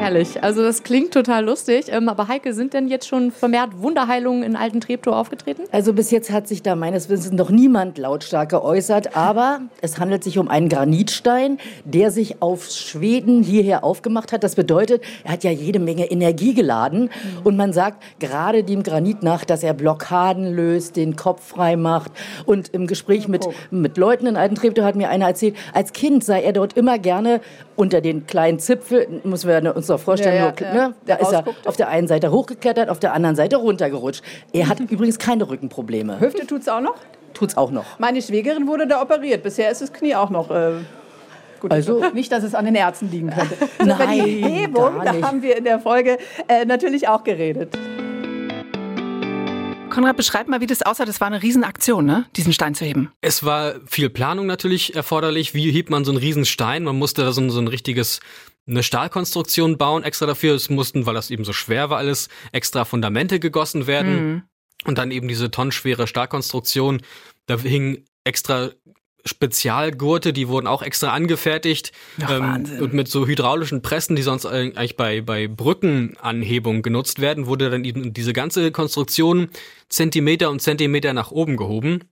[0.00, 0.42] Herrlich.
[0.42, 1.86] Also das klingt total lustig.
[1.90, 5.64] Ähm, aber Heike, sind denn jetzt schon vermehrt Wunderheilungen in Alten Treptow aufgetreten?
[5.72, 9.14] Also bis jetzt hat sich da meines Wissens noch niemand lautstark geäußert.
[9.14, 14.42] Aber es handelt sich um einen Granitstein, der sich auf Schweden hierher aufgemacht hat.
[14.42, 17.02] Das bedeutet, er hat ja jede Menge Energie geladen.
[17.02, 17.10] Mhm.
[17.44, 22.10] Und man sagt gerade dem Granit nach, dass er Blockaden löst, den Kopf frei macht.
[22.46, 26.24] Und im Gespräch mit, mit Leuten in Alten Treptow hat mir einer erzählt, als Kind
[26.24, 27.42] sei er dort immer gerne
[27.76, 30.94] unter den kleinen Zipfel, müssen wir uns doch vorstellen, ja, ja, nur, ne?
[31.06, 34.22] da ist er auf der einen Seite hochgeklettert, auf der anderen Seite runtergerutscht.
[34.52, 36.20] Er hat übrigens keine Rückenprobleme.
[36.20, 36.96] Hüfte tut's auch noch?
[37.34, 37.98] Tut's auch noch.
[37.98, 39.42] Meine Schwägerin wurde da operiert.
[39.42, 40.50] Bisher ist das Knie auch noch.
[40.50, 40.72] Äh
[41.60, 43.54] Gut, also nicht, dass es an den Ärzten liegen könnte.
[43.78, 46.16] Nein, über die Hebung, da haben wir in der Folge
[46.48, 47.76] äh, natürlich auch geredet.
[49.90, 51.04] Konrad, beschreib mal, wie das aussah.
[51.04, 52.26] Das war eine Riesenaktion, ne?
[52.36, 53.12] diesen Stein zu heben.
[53.20, 55.54] Es war viel Planung natürlich erforderlich.
[55.54, 56.84] Wie hebt man so einen Riesenstein?
[56.84, 58.20] Man musste da so ein, so ein richtiges
[58.66, 60.54] eine Stahlkonstruktion bauen, extra dafür.
[60.54, 64.32] Es mussten, weil das eben so schwer war alles, extra Fundamente gegossen werden.
[64.32, 64.42] Mhm.
[64.84, 67.02] Und dann eben diese tonnenschwere Stahlkonstruktion.
[67.46, 68.70] Da hingen extra
[69.24, 74.46] Spezialgurte, die wurden auch extra angefertigt Ach, ähm, und mit so hydraulischen Pressen, die sonst
[74.46, 79.48] eigentlich bei, bei Brückenanhebung genutzt werden, wurde dann eben diese ganze Konstruktion
[79.88, 82.04] Zentimeter und Zentimeter nach oben gehoben.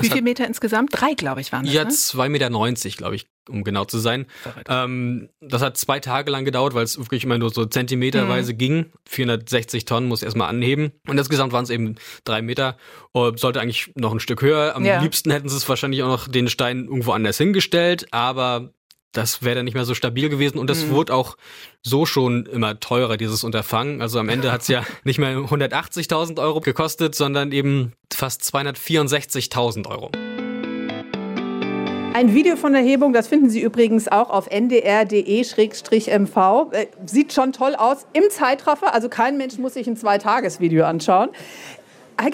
[0.00, 0.90] Wie viele Meter insgesamt?
[0.92, 1.74] Drei, glaube ich, waren das.
[1.74, 1.90] Ja, ne?
[1.90, 4.26] 2,90 Meter, glaube ich, um genau zu sein.
[4.68, 8.58] Ähm, das hat zwei Tage lang gedauert, weil es wirklich immer nur so zentimeterweise mhm.
[8.58, 8.92] ging.
[9.08, 10.92] 460 Tonnen muss erstmal anheben.
[11.06, 12.76] Und insgesamt waren es eben drei Meter.
[13.12, 14.74] Oh, sollte eigentlich noch ein Stück höher.
[14.74, 15.00] Am ja.
[15.00, 18.72] liebsten hätten sie es wahrscheinlich auch noch den Stein irgendwo anders hingestellt, aber
[19.12, 20.90] das wäre dann nicht mehr so stabil gewesen und das mhm.
[20.90, 21.36] wurde auch
[21.82, 24.00] so schon immer teurer, dieses Unterfangen.
[24.00, 30.10] Also am Ende hat's ja nicht mehr 180.000 Euro gekostet, sondern eben fast 264.000 Euro.
[32.14, 35.16] Ein Video von der Hebung, das finden Sie übrigens auch auf ndr.de-mv.
[36.72, 41.30] Äh, sieht schon toll aus im Zeitraffer, also kein Mensch muss sich ein Zweitagesvideo anschauen.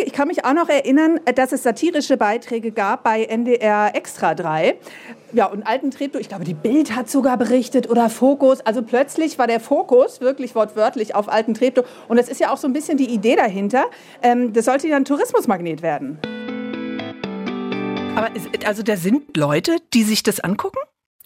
[0.04, 4.76] Ich kann mich auch noch erinnern, dass es satirische Beiträge gab bei NDR Extra 3.
[5.32, 8.60] Ja, und Alten Treptow, ich glaube, die Bild hat sogar berichtet oder Fokus.
[8.60, 11.84] Also plötzlich war der Fokus wirklich wortwörtlich auf Alten Treptow.
[12.08, 13.84] Und das ist ja auch so ein bisschen die Idee dahinter.
[14.22, 16.18] Ähm, das sollte ja ein Tourismusmagnet werden.
[18.16, 18.30] Aber
[18.66, 20.78] also da sind Leute, die sich das angucken?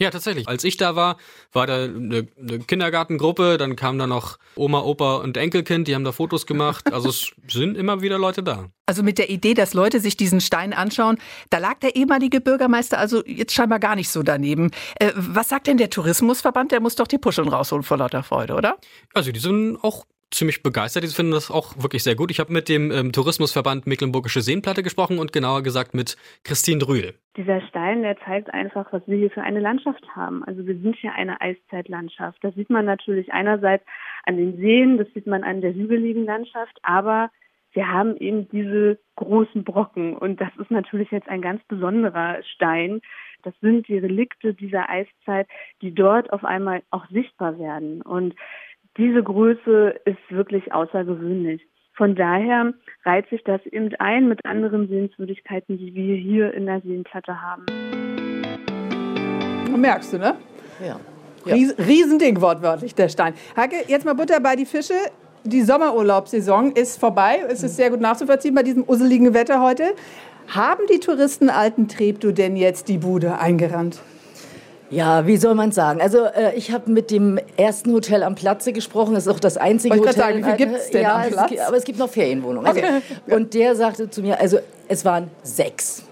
[0.03, 0.49] Ja, tatsächlich.
[0.49, 1.17] Als ich da war,
[1.53, 6.03] war da eine, eine, Kindergartengruppe, dann kamen da noch Oma, Opa und Enkelkind, die haben
[6.03, 6.93] da Fotos gemacht.
[6.93, 8.67] Also es sind immer wieder Leute da.
[8.87, 11.19] Also mit der Idee, dass Leute sich diesen Stein anschauen,
[11.51, 14.73] da lag der ehemalige Bürgermeister also jetzt scheinbar gar nicht so daneben.
[14.99, 16.73] Äh, was sagt denn der Tourismusverband?
[16.73, 18.79] Der muss doch die Puscheln rausholen vor lauter Freude, oder?
[19.15, 21.05] Also die sind auch ziemlich begeistert.
[21.05, 22.31] Die finden das auch wirklich sehr gut.
[22.31, 27.14] Ich habe mit dem ähm, Tourismusverband Mecklenburgische Seenplatte gesprochen und genauer gesagt mit Christine Drühl.
[27.37, 30.45] Dieser Stein, der zeigt einfach, was wir hier für eine Landschaft haben.
[30.45, 32.38] Also wir sind hier eine Eiszeitlandschaft.
[32.42, 33.85] Das sieht man natürlich einerseits
[34.25, 37.31] an den Seen, das sieht man an der hügeligen Landschaft, aber
[37.73, 43.01] wir haben eben diese großen Brocken und das ist natürlich jetzt ein ganz besonderer Stein.
[43.42, 45.49] Das sind die Relikte dieser Eiszeit,
[45.81, 48.03] die dort auf einmal auch sichtbar werden.
[48.03, 48.35] Und
[48.98, 51.62] diese Größe ist wirklich außergewöhnlich.
[51.94, 52.72] Von daher
[53.05, 57.66] reiht sich das eben ein mit anderen Sehenswürdigkeiten, die wir hier in der Seenplatte haben.
[59.76, 60.35] Merkst du, ne?
[60.85, 61.00] Ja.
[61.44, 63.35] Ries Riesending wortwörtlich, der Stein.
[63.57, 64.94] Hacke, jetzt mal Butter bei die Fische.
[65.44, 67.40] Die Sommerurlaubssaison ist vorbei.
[67.48, 69.94] Es ist sehr gut nachzuvollziehen bei diesem usseligen Wetter heute.
[70.48, 74.00] Haben die Touristen Alten Treptow denn jetzt die Bude eingerannt?
[74.92, 76.02] Ja, wie soll man sagen?
[76.02, 79.14] Also äh, ich habe mit dem ersten Hotel am Platze gesprochen.
[79.14, 80.22] Das ist auch das einzige Wollte Hotel.
[80.22, 81.50] Sagen, wie viel gibt es denn ja, am Platz?
[81.50, 82.66] Es, aber es gibt noch Ferienwohnungen.
[82.66, 82.81] Also,
[83.35, 86.02] Und der sagte zu mir, also es waren sechs.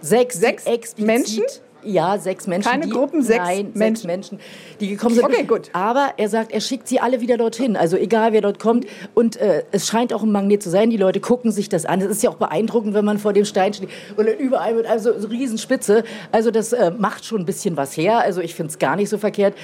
[0.00, 1.42] Sechs, sechs Menschen?
[1.84, 2.70] Ja, sechs Menschen.
[2.70, 3.96] Keine die, Gruppen, sechs nein, Menschen.
[3.96, 4.40] sechs Menschen,
[4.80, 5.24] die gekommen sind.
[5.24, 5.70] Okay, gut.
[5.72, 7.76] Aber er sagt, er schickt sie alle wieder dorthin.
[7.76, 8.86] Also egal, wer dort kommt.
[9.14, 10.90] Und äh, es scheint auch ein Magnet zu sein.
[10.90, 12.00] Die Leute gucken sich das an.
[12.00, 14.86] Es ist ja auch beeindruckend, wenn man vor dem Stein steht und dann überall mit
[14.86, 16.04] also so Riesenspitze.
[16.32, 18.18] Also das äh, macht schon ein bisschen was her.
[18.18, 19.54] Also ich finde es gar nicht so verkehrt.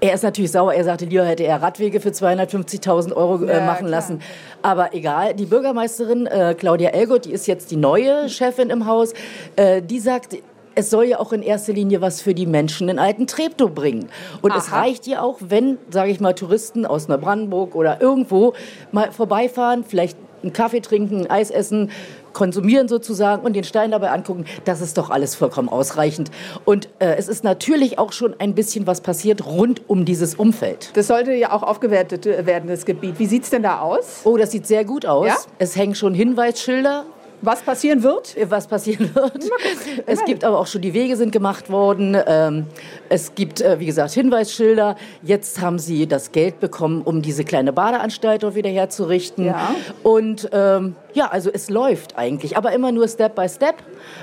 [0.00, 0.74] Er ist natürlich sauer.
[0.74, 3.90] Er sagte, lieber hätte er Radwege für 250.000 Euro äh, Ja, machen klar.
[3.90, 4.20] lassen.
[4.62, 5.34] Aber egal.
[5.34, 9.12] Die Bürgermeisterin äh, Claudia Elgott, die ist jetzt die neue Chefin im Haus,
[9.56, 10.36] äh, die sagt,
[10.78, 14.08] es soll ja auch in erster Linie was für die Menschen in Alten Treptow bringen.
[14.42, 14.82] Und es Aha.
[14.82, 18.52] reicht ja auch, wenn, sage ich mal, Touristen aus Neubrandenburg oder irgendwo
[18.92, 21.90] mal vorbeifahren, vielleicht einen Kaffee trinken, ein Eis essen,
[22.32, 24.44] konsumieren sozusagen und den Stein dabei angucken.
[24.66, 26.30] Das ist doch alles vollkommen ausreichend.
[26.64, 30.92] Und äh, es ist natürlich auch schon ein bisschen was passiert rund um dieses Umfeld.
[30.94, 33.18] Das sollte ja auch aufgewertet werden, das Gebiet.
[33.18, 34.20] Wie sieht es denn da aus?
[34.22, 35.26] Oh, das sieht sehr gut aus.
[35.26, 35.36] Ja?
[35.58, 37.04] Es hängen schon Hinweisschilder.
[37.42, 38.36] Was passieren wird?
[38.48, 39.44] Was passieren wird.
[40.06, 42.16] Es gibt aber auch schon, die Wege sind gemacht worden.
[42.26, 42.66] Ähm,
[43.08, 44.96] es gibt, äh, wie gesagt, Hinweisschilder.
[45.22, 49.46] Jetzt haben sie das Geld bekommen, um diese kleine Badeanstalt dort wieder herzurichten.
[49.46, 49.74] Ja.
[50.02, 53.76] Und ähm, ja, also es läuft eigentlich, aber immer nur Step by Step,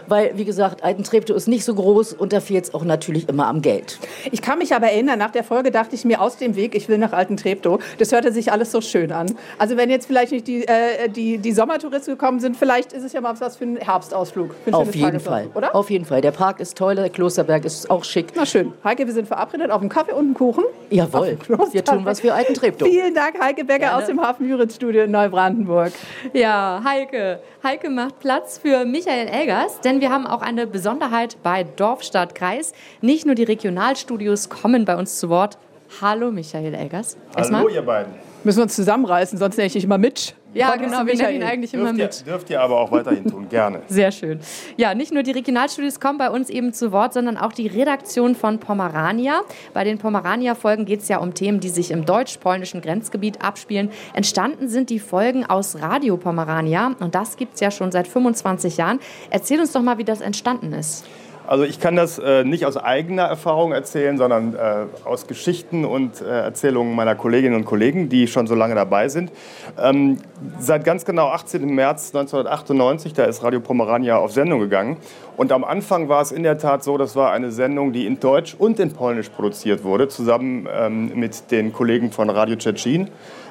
[0.08, 3.48] weil, wie gesagt, Altentreptow ist nicht so groß und da fehlt es auch natürlich immer
[3.48, 4.00] am Geld.
[4.32, 6.88] Ich kann mich aber erinnern, nach der Folge dachte ich mir aus dem Weg, ich
[6.88, 7.80] will nach Alten Treptow.
[7.98, 9.36] Das hörte sich alles so schön an.
[9.58, 13.14] Also wenn jetzt vielleicht nicht die, äh, die, die Sommertouristen gekommen sind, vielleicht ist es
[13.14, 14.56] ja mal was für einen Herbstausflug.
[14.64, 15.48] Für ein Auf jeden Fall.
[15.54, 15.76] Oder?
[15.76, 16.22] Auf jeden Fall.
[16.22, 18.34] Der Park ist toll, der Klosterberg ist auch schick.
[18.36, 18.74] Na schön.
[18.84, 20.64] Heike, wir sind verabredet auf einen Kaffee und einen Kuchen.
[20.90, 21.38] Jawohl,
[21.72, 22.88] wir tun was für Altentreptow.
[22.88, 23.98] Vielen Dank, Heike Becker Gerne.
[23.98, 25.94] aus dem Hafen Müritz Studio in Neubrandenburg.
[26.34, 27.40] Ja, Heike.
[27.64, 32.36] Heike macht Platz für Michael Elgers, denn wir haben auch eine Besonderheit bei Dorf, Stadt,
[32.36, 32.74] Kreis.
[33.02, 35.58] Nicht nur die Regionalstudios kommen bei uns zu Wort.
[36.02, 37.18] Hallo Michael Elgers.
[37.36, 38.14] Hallo, ihr beiden.
[38.44, 40.34] Müssen wir uns zusammenreißen, sonst nenne ich dich immer Mitch.
[40.56, 42.28] Ja, bist genau, wir nennen ihn eigentlich immer Dürft ihr, mit.
[42.28, 43.82] dürft ihr aber auch weiterhin tun, gerne.
[43.88, 44.40] Sehr schön.
[44.78, 48.36] Ja, nicht nur die Regionalstudios kommen bei uns eben zu Wort, sondern auch die Redaktion
[48.36, 49.42] von Pomerania.
[49.74, 53.92] Bei den Pomerania-Folgen geht es ja um Themen, die sich im deutsch-polnischen Grenzgebiet abspielen.
[54.14, 58.78] Entstanden sind die Folgen aus Radio Pomerania und das gibt es ja schon seit 25
[58.78, 59.00] Jahren.
[59.30, 61.06] Erzähl uns doch mal, wie das entstanden ist.
[61.48, 66.22] Also ich kann das äh, nicht aus eigener Erfahrung erzählen, sondern äh, aus Geschichten und
[66.22, 69.32] äh, Erzählungen meiner Kolleginnen und Kollegen, die schon so lange dabei sind.
[69.78, 70.18] Ähm,
[70.60, 71.66] seit ganz genau 18.
[71.66, 74.98] März 1998, da ist Radio Pomerania auf Sendung gegangen.
[75.38, 78.20] Und am Anfang war es in der Tat so, das war eine Sendung, die in
[78.20, 83.10] Deutsch und in Polnisch produziert wurde, zusammen ähm, mit den Kollegen von Radio Tschetschen,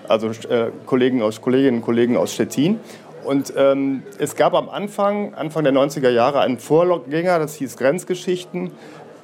[0.08, 2.80] also äh, Kollegen Kolleginnen und Kollegen aus Stettin.
[3.24, 8.70] Und ähm, es gab am Anfang, Anfang der 90er Jahre, einen Vorgänger, das hieß Grenzgeschichten,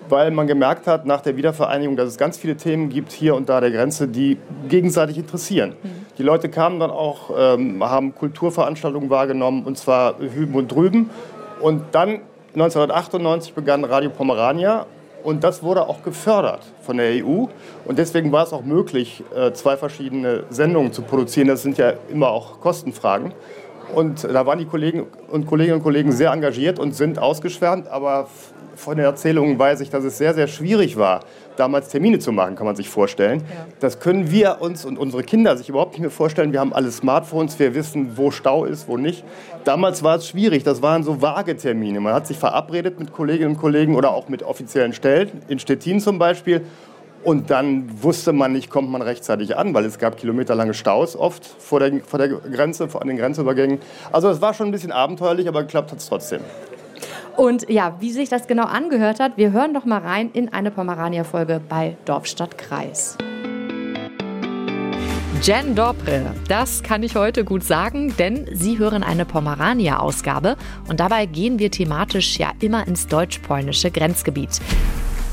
[0.08, 3.48] weil man gemerkt hat nach der Wiedervereinigung, dass es ganz viele Themen gibt hier und
[3.48, 5.74] da der Grenze, die gegenseitig interessieren.
[6.18, 11.10] Die Leute kamen dann auch, ähm, haben Kulturveranstaltungen wahrgenommen, und zwar hüben und drüben.
[11.60, 12.20] Und dann
[12.54, 14.86] 1998 begann Radio Pomerania
[15.22, 17.46] und das wurde auch gefördert von der EU.
[17.84, 21.48] Und deswegen war es auch möglich, äh, zwei verschiedene Sendungen zu produzieren.
[21.48, 23.32] Das sind ja immer auch Kostenfragen.
[23.94, 27.88] Und da waren die Kollegen und Kolleginnen und Kollegen sehr engagiert und sind ausgeschwärmt.
[27.88, 28.28] Aber
[28.80, 31.20] von den Erzählungen weiß ich, dass es sehr, sehr schwierig war,
[31.56, 33.40] damals Termine zu machen, kann man sich vorstellen.
[33.40, 33.66] Ja.
[33.80, 36.52] Das können wir uns und unsere Kinder sich überhaupt nicht mehr vorstellen.
[36.52, 39.24] Wir haben alle Smartphones, wir wissen, wo Stau ist, wo nicht.
[39.64, 42.00] Damals war es schwierig, das waren so vage Termine.
[42.00, 46.00] Man hat sich verabredet mit Kolleginnen und Kollegen oder auch mit offiziellen Stellen, in Stettin
[46.00, 46.62] zum Beispiel.
[47.22, 51.44] Und dann wusste man nicht, kommt man rechtzeitig an, weil es gab kilometerlange Staus oft
[51.44, 53.78] vor der, vor der Grenze, vor den Grenzübergängen.
[54.10, 56.40] Also es war schon ein bisschen abenteuerlich, aber geklappt hat es trotzdem.
[57.36, 60.70] Und ja, wie sich das genau angehört hat, wir hören doch mal rein in eine
[60.70, 63.16] Pomerania-Folge bei Dorfstadt Kreis.
[65.42, 70.56] Jen Dopre, das kann ich heute gut sagen, denn Sie hören eine Pomerania-Ausgabe
[70.86, 74.60] und dabei gehen wir thematisch ja immer ins deutsch-polnische Grenzgebiet.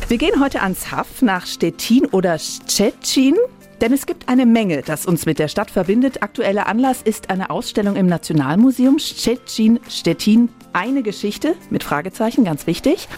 [0.09, 3.35] Wir gehen heute ans Haff nach Stettin oder Szczecin.
[3.81, 6.23] Denn es gibt eine Menge, das uns mit der Stadt verbindet.
[6.23, 10.47] Aktueller Anlass ist eine Ausstellung im Nationalmuseum Szczecin, Stettin.
[10.71, 13.09] Eine Geschichte mit Fragezeichen, ganz wichtig.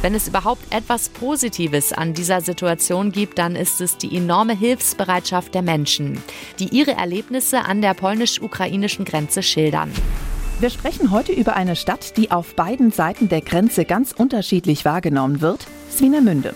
[0.00, 5.52] Wenn es überhaupt etwas Positives an dieser Situation gibt, dann ist es die enorme Hilfsbereitschaft
[5.56, 6.22] der Menschen,
[6.60, 9.90] die ihre Erlebnisse an der polnisch-ukrainischen Grenze schildern.
[10.60, 15.40] Wir sprechen heute über eine Stadt, die auf beiden Seiten der Grenze ganz unterschiedlich wahrgenommen
[15.40, 16.52] wird, Swinemünde.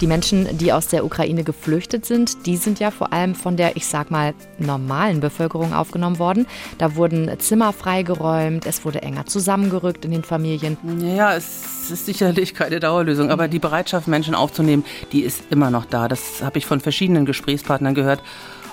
[0.00, 3.76] Die Menschen, die aus der Ukraine geflüchtet sind, die sind ja vor allem von der,
[3.76, 6.46] ich sag mal, normalen Bevölkerung aufgenommen worden.
[6.78, 10.76] Da wurden Zimmer freigeräumt, es wurde enger zusammengerückt in den Familien.
[11.16, 15.84] Ja, es ist sicherlich keine Dauerlösung, aber die Bereitschaft, Menschen aufzunehmen, die ist immer noch
[15.84, 16.08] da.
[16.08, 18.20] Das habe ich von verschiedenen Gesprächspartnern gehört.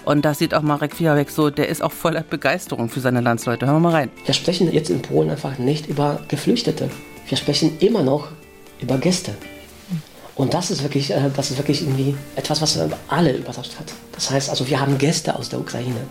[0.06, 3.66] Und da sieht auch Marek Fiawek so, der ist auch voller Begeisterung für seine Landsleute.
[3.66, 4.10] Hören wir mal rein.
[4.26, 6.90] Wir sprechen jetzt in Polen einfach nicht über Geflüchtete.
[7.28, 8.28] Wir sprechen immer noch
[8.82, 9.34] über Gäste.
[10.36, 13.94] Und das ist wirklich, äh, das ist wirklich irgendwie etwas, was alle überrascht hat.
[14.14, 16.02] Das heißt, also wir haben Gäste aus der Ukraine.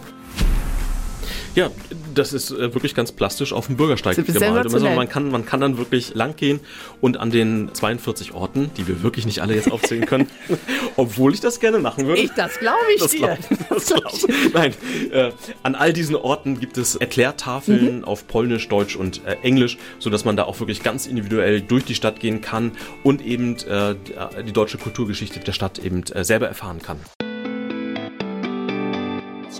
[1.54, 1.68] Ja,
[2.14, 4.72] das ist äh, wirklich ganz plastisch auf dem Bürgersteig gemalt.
[4.72, 6.60] Also man, kann, man kann dann wirklich lang gehen
[7.00, 10.28] und an den 42 Orten, die wir wirklich nicht alle jetzt aufzählen können,
[10.96, 12.20] obwohl ich das gerne machen würde.
[12.20, 13.18] Ich, das glaube ich das dir.
[13.18, 14.74] Glaub, das glaub, nein,
[15.10, 18.04] äh, an all diesen Orten gibt es Erklärtafeln mhm.
[18.04, 21.94] auf Polnisch, Deutsch und äh, Englisch, sodass man da auch wirklich ganz individuell durch die
[21.94, 22.72] Stadt gehen kann
[23.02, 23.94] und eben äh,
[24.46, 26.98] die deutsche Kulturgeschichte der Stadt eben äh, selber erfahren kann.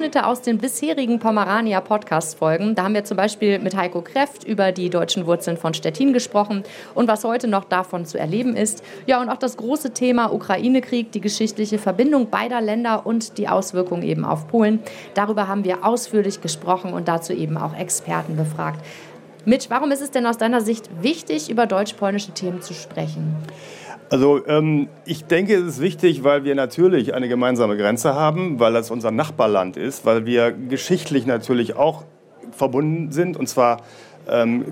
[0.03, 2.75] Ausschnitte aus den bisherigen Pomerania Podcast-Folgen.
[2.75, 6.65] Da haben wir zum Beispiel mit Heiko Kreft über die deutschen Wurzeln von Stettin gesprochen
[6.97, 8.83] und was heute noch davon zu erleben ist.
[9.07, 14.03] Ja, und auch das große Thema Ukraine-Krieg, die geschichtliche Verbindung beider Länder und die Auswirkungen
[14.03, 14.81] eben auf Polen.
[15.15, 18.85] Darüber haben wir ausführlich gesprochen und dazu eben auch Experten befragt.
[19.45, 23.37] Mitch, warum ist es denn aus deiner Sicht wichtig, über deutsch-polnische Themen zu sprechen?
[24.13, 28.75] Also ähm, ich denke, es ist wichtig, weil wir natürlich eine gemeinsame Grenze haben, weil
[28.75, 32.05] das unser Nachbarland ist, weil wir geschichtlich natürlich auch
[32.51, 33.39] verbunden sind.
[33.39, 33.79] Und zwar
[34.29, 34.65] ähm,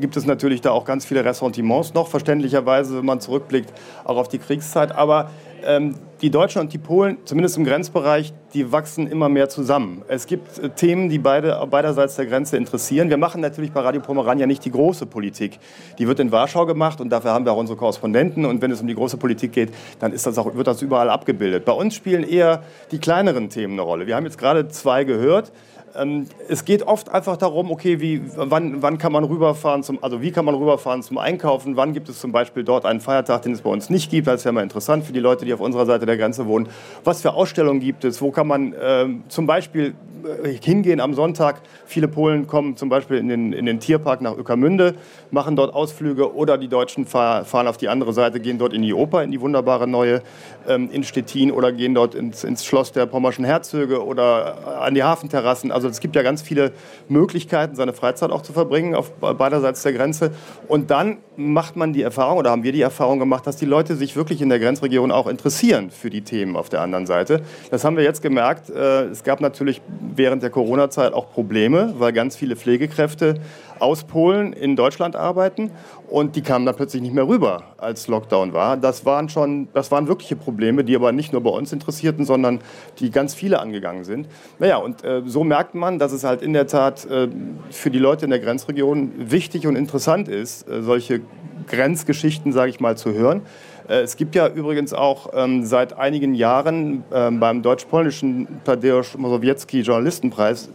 [0.00, 3.72] gibt es natürlich da auch ganz viele Ressentiments noch, verständlicherweise, wenn man zurückblickt,
[4.04, 4.92] auch auf die Kriegszeit.
[4.92, 5.30] Aber
[5.64, 10.02] ähm, die Deutschen und die Polen, zumindest im Grenzbereich, die wachsen immer mehr zusammen.
[10.08, 13.08] Es gibt äh, Themen, die beide beiderseits der Grenze interessieren.
[13.08, 15.58] Wir machen natürlich bei Radio Pomerania nicht die große Politik.
[15.98, 18.44] Die wird in Warschau gemacht und dafür haben wir auch unsere Korrespondenten.
[18.44, 21.10] Und wenn es um die große Politik geht, dann ist das auch, wird das überall
[21.10, 21.64] abgebildet.
[21.64, 24.06] Bei uns spielen eher die kleineren Themen eine Rolle.
[24.06, 25.52] Wir haben jetzt gerade zwei gehört.
[25.96, 30.22] Ähm, es geht oft einfach darum, okay, wie, wann, wann kann man rüberfahren, zum, also
[30.22, 33.52] wie kann man rüberfahren zum Einkaufen, wann gibt es zum Beispiel dort einen Feiertag, den
[33.52, 35.86] es bei uns nicht gibt, das ja mal interessant für die Leute, die auf unserer
[35.86, 36.68] Seite der Grenze wohnen.
[37.04, 41.60] Was für Ausstellungen gibt es, wo kann man äh, zum Beispiel äh, hingehen am Sonntag.
[41.86, 44.94] Viele Polen kommen zum Beispiel in den, in den Tierpark nach Ueckermünde,
[45.30, 48.82] machen dort Ausflüge oder die Deutschen fahr, fahren auf die andere Seite, gehen dort in
[48.82, 50.22] die Oper, in die wunderbare neue
[50.68, 54.94] ähm, in Stettin oder gehen dort ins, ins Schloss der Pommerschen Herzöge oder äh, an
[54.94, 55.72] die Hafenterrassen.
[55.72, 56.72] Also es gibt ja ganz viele
[57.08, 60.32] Möglichkeiten, seine Freizeit auch zu verbringen auf beiderseits der Grenze.
[60.68, 63.96] Und dann macht man die Erfahrung oder haben wir die Erfahrung gemacht, dass die Leute
[63.96, 67.42] sich wirklich in der Grenzregion auch interessieren für die Themen auf der anderen Seite.
[67.70, 68.70] Das haben wir jetzt gemerkt.
[68.70, 69.80] Äh, es gab natürlich
[70.14, 73.40] während der Corona-Zeit auch Probleme, weil ganz viele Pflegekräfte
[73.80, 75.70] aus Polen in Deutschland arbeiten
[76.08, 78.76] und die kamen dann plötzlich nicht mehr rüber, als Lockdown war.
[78.76, 82.60] Das waren schon, das waren wirkliche Probleme, die aber nicht nur bei uns interessierten, sondern
[82.98, 84.28] die ganz viele angegangen sind.
[84.58, 87.28] Naja, und äh, so merkt man, dass es halt in der Tat äh,
[87.70, 91.20] für die Leute in der Grenzregion wichtig und interessant ist, äh, solche
[91.68, 93.42] Grenzgeschichten, sage ich mal, zu hören.
[93.88, 99.80] Äh, es gibt ja übrigens auch ähm, seit einigen Jahren ähm, beim deutsch-polnischen Tadeusz Mazowiecki
[99.80, 100.70] Journalistenpreis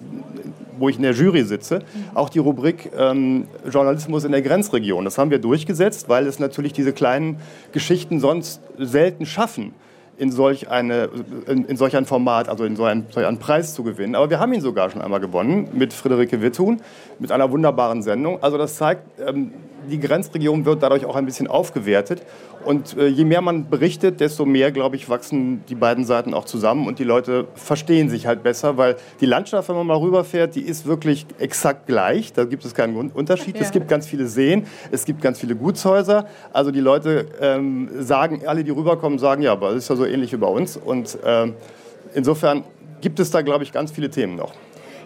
[0.78, 1.80] wo ich in der Jury sitze,
[2.14, 5.06] auch die Rubrik ähm, Journalismus in der Grenzregion.
[5.06, 7.38] Das haben wir durchgesetzt, weil es natürlich diese kleinen
[7.72, 9.74] Geschichten sonst selten schaffen
[10.18, 11.10] in solch, eine,
[11.48, 14.16] in, in solch ein Format, also in so einen, solch einen Preis zu gewinnen.
[14.16, 16.82] Aber wir haben ihn sogar schon einmal gewonnen mit Friederike Witthuhn,
[17.20, 18.42] mit einer wunderbaren Sendung.
[18.42, 19.52] Also das zeigt, ähm,
[19.90, 22.24] die Grenzregion wird dadurch auch ein bisschen aufgewertet.
[22.66, 26.46] Und äh, je mehr man berichtet, desto mehr, glaube ich, wachsen die beiden Seiten auch
[26.46, 30.56] zusammen und die Leute verstehen sich halt besser, weil die Landschaft, wenn man mal rüberfährt,
[30.56, 32.34] die ist wirklich exakt gleich.
[32.34, 33.56] Da gibt es keinen Unterschied.
[33.56, 33.62] Ja.
[33.62, 36.26] Es gibt ganz viele Seen, es gibt ganz viele Gutshäuser.
[36.52, 40.06] Also die Leute ähm, sagen, alle, die rüberkommen, sagen, ja, aber das ist ja so
[40.06, 40.76] ähnlich wie bei uns.
[40.76, 41.52] Und äh,
[42.16, 42.64] insofern
[43.02, 44.54] gibt es da, glaube ich, ganz viele Themen noch.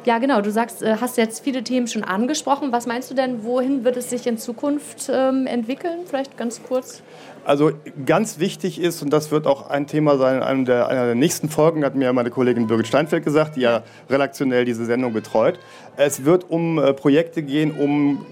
[0.05, 0.41] Ja, genau.
[0.41, 2.71] Du sagst, äh, hast jetzt viele Themen schon angesprochen.
[2.71, 5.99] Was meinst du denn, wohin wird es sich in Zukunft ähm, entwickeln?
[6.05, 7.03] Vielleicht ganz kurz.
[7.49, 7.71] Also
[8.05, 11.15] ganz wichtig ist, und das wird auch ein Thema sein in einer der, einer der
[11.15, 15.57] nächsten Folgen, hat mir meine Kollegin Birgit Steinfeld gesagt, die ja redaktionell diese Sendung betreut.
[15.97, 18.23] Es wird um äh, Projekte gehen, um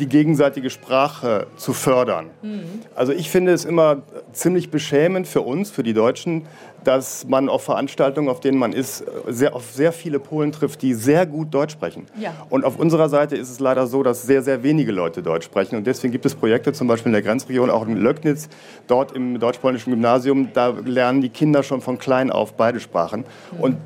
[0.00, 2.30] die gegenseitige Sprache zu fördern.
[2.42, 2.64] Mhm.
[2.96, 4.02] Also ich finde es immer
[4.32, 6.46] ziemlich beschämend für uns, für die Deutschen,
[6.84, 10.94] dass man auf Veranstaltungen, auf denen man ist, sehr, auf sehr viele Polen trifft, die
[10.94, 12.06] sehr gut Deutsch sprechen.
[12.18, 12.34] Ja.
[12.50, 15.76] Und auf unserer Seite ist es leider so, dass sehr, sehr wenige Leute Deutsch sprechen.
[15.76, 18.48] Und deswegen gibt es Projekte, zum Beispiel in der Grenzregion, auch in Löcknitz,
[18.86, 23.24] dort im deutsch-polnischen Gymnasium, da lernen die Kinder schon von klein auf beide Sprachen.
[23.52, 23.60] Mhm.
[23.60, 23.76] Und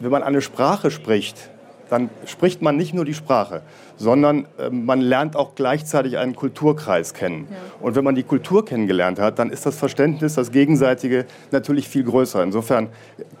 [0.00, 1.50] wenn man eine Sprache spricht,
[1.90, 3.62] dann spricht man nicht nur die Sprache,
[3.96, 7.48] sondern äh, man lernt auch gleichzeitig einen Kulturkreis kennen.
[7.50, 7.56] Ja.
[7.80, 12.04] Und wenn man die Kultur kennengelernt hat, dann ist das Verständnis, das Gegenseitige natürlich viel
[12.04, 12.42] größer.
[12.42, 12.88] Insofern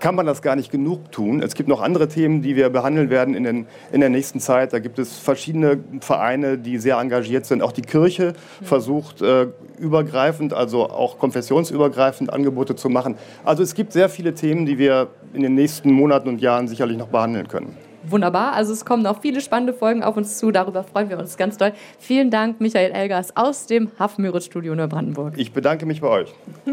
[0.00, 1.42] kann man das gar nicht genug tun.
[1.42, 4.72] Es gibt noch andere Themen, die wir behandeln werden in, den, in der nächsten Zeit.
[4.72, 7.62] Da gibt es verschiedene Vereine, die sehr engagiert sind.
[7.62, 8.66] Auch die Kirche ja.
[8.66, 9.46] versucht äh,
[9.78, 13.16] übergreifend, also auch konfessionsübergreifend Angebote zu machen.
[13.44, 16.98] Also es gibt sehr viele Themen, die wir in den nächsten Monaten und Jahren sicherlich
[16.98, 18.52] noch behandeln können wunderbar.
[18.52, 20.50] Also es kommen noch viele spannende Folgen auf uns zu.
[20.50, 21.72] Darüber freuen wir uns ganz doll.
[21.98, 25.34] Vielen Dank, Michael Elgers aus dem Haff-Müritz-Studio Neubrandenburg.
[25.36, 26.34] Ich bedanke mich bei euch.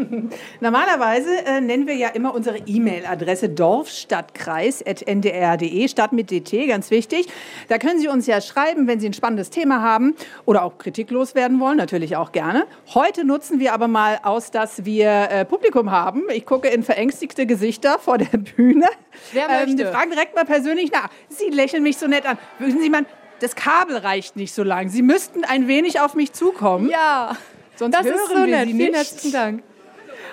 [0.60, 7.26] Normalerweise äh, nennen wir ja immer unsere E-Mail-Adresse dorfstadtkreis.ndr.de, Stadt mit DT, ganz wichtig.
[7.68, 10.14] Da können Sie uns ja schreiben, wenn Sie ein spannendes Thema haben
[10.44, 12.66] oder auch kritiklos werden wollen, natürlich auch gerne.
[12.94, 16.24] Heute nutzen wir aber mal aus, dass wir äh, Publikum haben.
[16.32, 18.86] Ich gucke in verängstigte Gesichter vor der Bühne.
[19.32, 19.70] Wer möchte?
[19.70, 21.08] Ähm, wir fragen direkt mal persönlich nach.
[21.28, 22.38] Sie lächeln mich so nett an.
[22.58, 23.06] Wissen Sie, man,
[23.40, 24.88] das Kabel reicht nicht so lang.
[24.88, 26.88] Sie müssten ein wenig auf mich zukommen.
[26.88, 27.36] Ja,
[27.74, 28.66] sonst das hören ist so wir nett.
[28.68, 28.96] Sie Vielen nicht.
[28.96, 29.62] herzlichen Dank.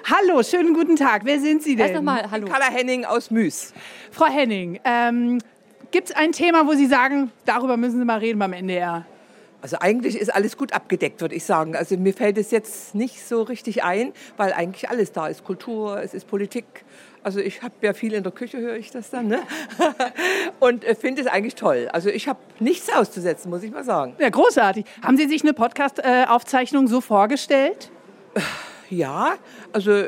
[0.05, 1.21] Hallo, schönen guten Tag.
[1.25, 1.85] Wer sind Sie denn?
[1.87, 2.47] Erst nochmal, hallo.
[2.47, 3.73] Carla Henning aus Müs.
[4.11, 5.39] Frau Henning, ähm,
[5.91, 9.05] gibt es ein Thema, wo Sie sagen, darüber müssen Sie mal reden beim NDR?
[9.61, 11.77] Also eigentlich ist alles gut abgedeckt, würde ich sagen.
[11.77, 15.45] Also mir fällt es jetzt nicht so richtig ein, weil eigentlich alles da ist.
[15.45, 16.65] Kultur, es ist Politik.
[17.23, 19.27] Also ich habe ja viel in der Küche, höre ich das dann.
[19.27, 19.39] Ne?
[20.59, 21.89] Und äh, finde es eigentlich toll.
[21.91, 24.15] Also ich habe nichts auszusetzen, muss ich mal sagen.
[24.19, 24.85] Ja, großartig.
[25.01, 27.91] Haben Sie sich eine Podcast-Aufzeichnung so vorgestellt?
[28.89, 29.35] Ja,
[29.71, 30.05] also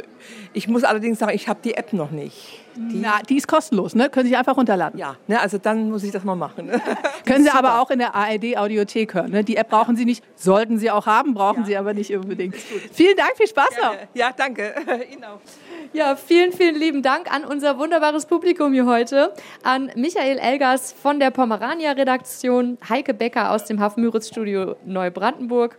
[0.53, 2.61] ich muss allerdings sagen, ich habe die App noch nicht.
[2.75, 4.09] Die, Na, die ist kostenlos, ne?
[4.09, 4.99] Können Sie einfach runterladen.
[4.99, 6.69] Ja, ne, also dann muss ich das mal machen.
[7.25, 9.31] Können Sie aber auch in der ARD-Audiothek hören.
[9.31, 9.43] Ne?
[9.45, 11.65] Die App brauchen Sie nicht, sollten Sie auch haben, brauchen ja.
[11.65, 12.55] Sie aber nicht unbedingt.
[12.91, 13.95] Vielen Dank, viel Spaß noch.
[14.13, 14.75] Ja, danke.
[15.11, 15.39] Ihnen auch.
[15.93, 19.33] Ja, vielen, vielen lieben Dank an unser wunderbares Publikum hier heute,
[19.63, 25.77] an Michael Elgers von der Pomerania-Redaktion, Heike Becker aus dem Haff-Müritz-Studio Neubrandenburg,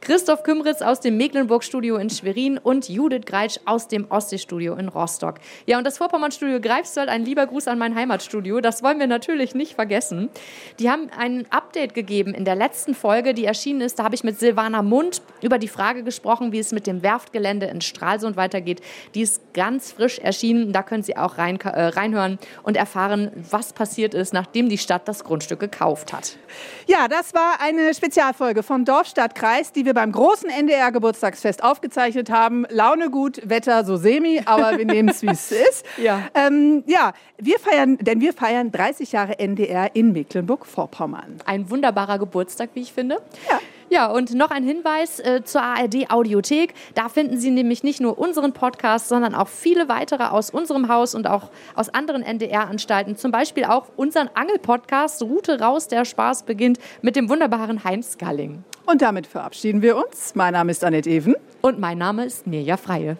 [0.00, 5.36] Christoph Kümritz aus dem Mecklenburg-Studio in Schwerin und Judith Greitsch aus dem Ostsee-Studio in Rostock.
[5.66, 9.54] Ja, und das Vorpommern-Studio Greifswald, ein lieber Gruß an mein Heimatstudio, das wollen wir natürlich
[9.54, 10.30] nicht vergessen.
[10.78, 13.98] Die haben ein Update gegeben in der letzten Folge, die erschienen ist.
[13.98, 17.66] Da habe ich mit Silvana Mund über die Frage gesprochen, wie es mit dem Werftgelände
[17.66, 18.80] in Stralsund weitergeht.
[19.14, 20.72] Die ist ganz frisch erschienen.
[20.72, 25.08] Da können Sie auch rein, äh, reinhören und erfahren, was passiert ist, nachdem die Stadt
[25.08, 26.38] das Grundstück gekauft hat.
[26.86, 32.66] Ja, das war eine Spezialfolge von Dorfstadtkreis, die wir beim großen NDR-Geburtstagsfest aufgezeichnet haben.
[32.68, 35.86] Laune gut, Wetter so semi, aber wir nehmen es, wie es ist.
[35.96, 36.28] Ja.
[36.34, 41.38] Ähm, ja, wir feiern, denn wir feiern 30 Jahre NDR in Mecklenburg-Vorpommern.
[41.46, 43.16] Ein wunderbarer Geburtstag, wie ich finde.
[43.50, 43.60] Ja.
[43.90, 46.74] Ja, und noch ein Hinweis äh, zur ARD Audiothek.
[46.94, 51.14] Da finden Sie nämlich nicht nur unseren Podcast, sondern auch viele weitere aus unserem Haus
[51.14, 53.16] und auch aus anderen NDR-Anstalten.
[53.16, 58.62] Zum Beispiel auch unseren Angel-Podcast Route raus, der Spaß beginnt mit dem wunderbaren Heinz Galling.
[58.84, 60.34] Und damit verabschieden wir uns.
[60.34, 61.34] Mein Name ist Annette Even.
[61.62, 63.16] Und mein Name ist Mirja Freie.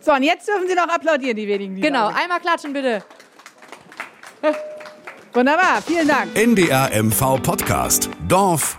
[0.00, 1.76] So, und jetzt dürfen Sie noch applaudieren, die wenigen.
[1.76, 3.02] Die genau, einmal klatschen bitte.
[5.32, 6.36] Wunderbar, vielen Dank.
[6.36, 8.08] NDR MV Podcast.
[8.28, 8.78] Dorf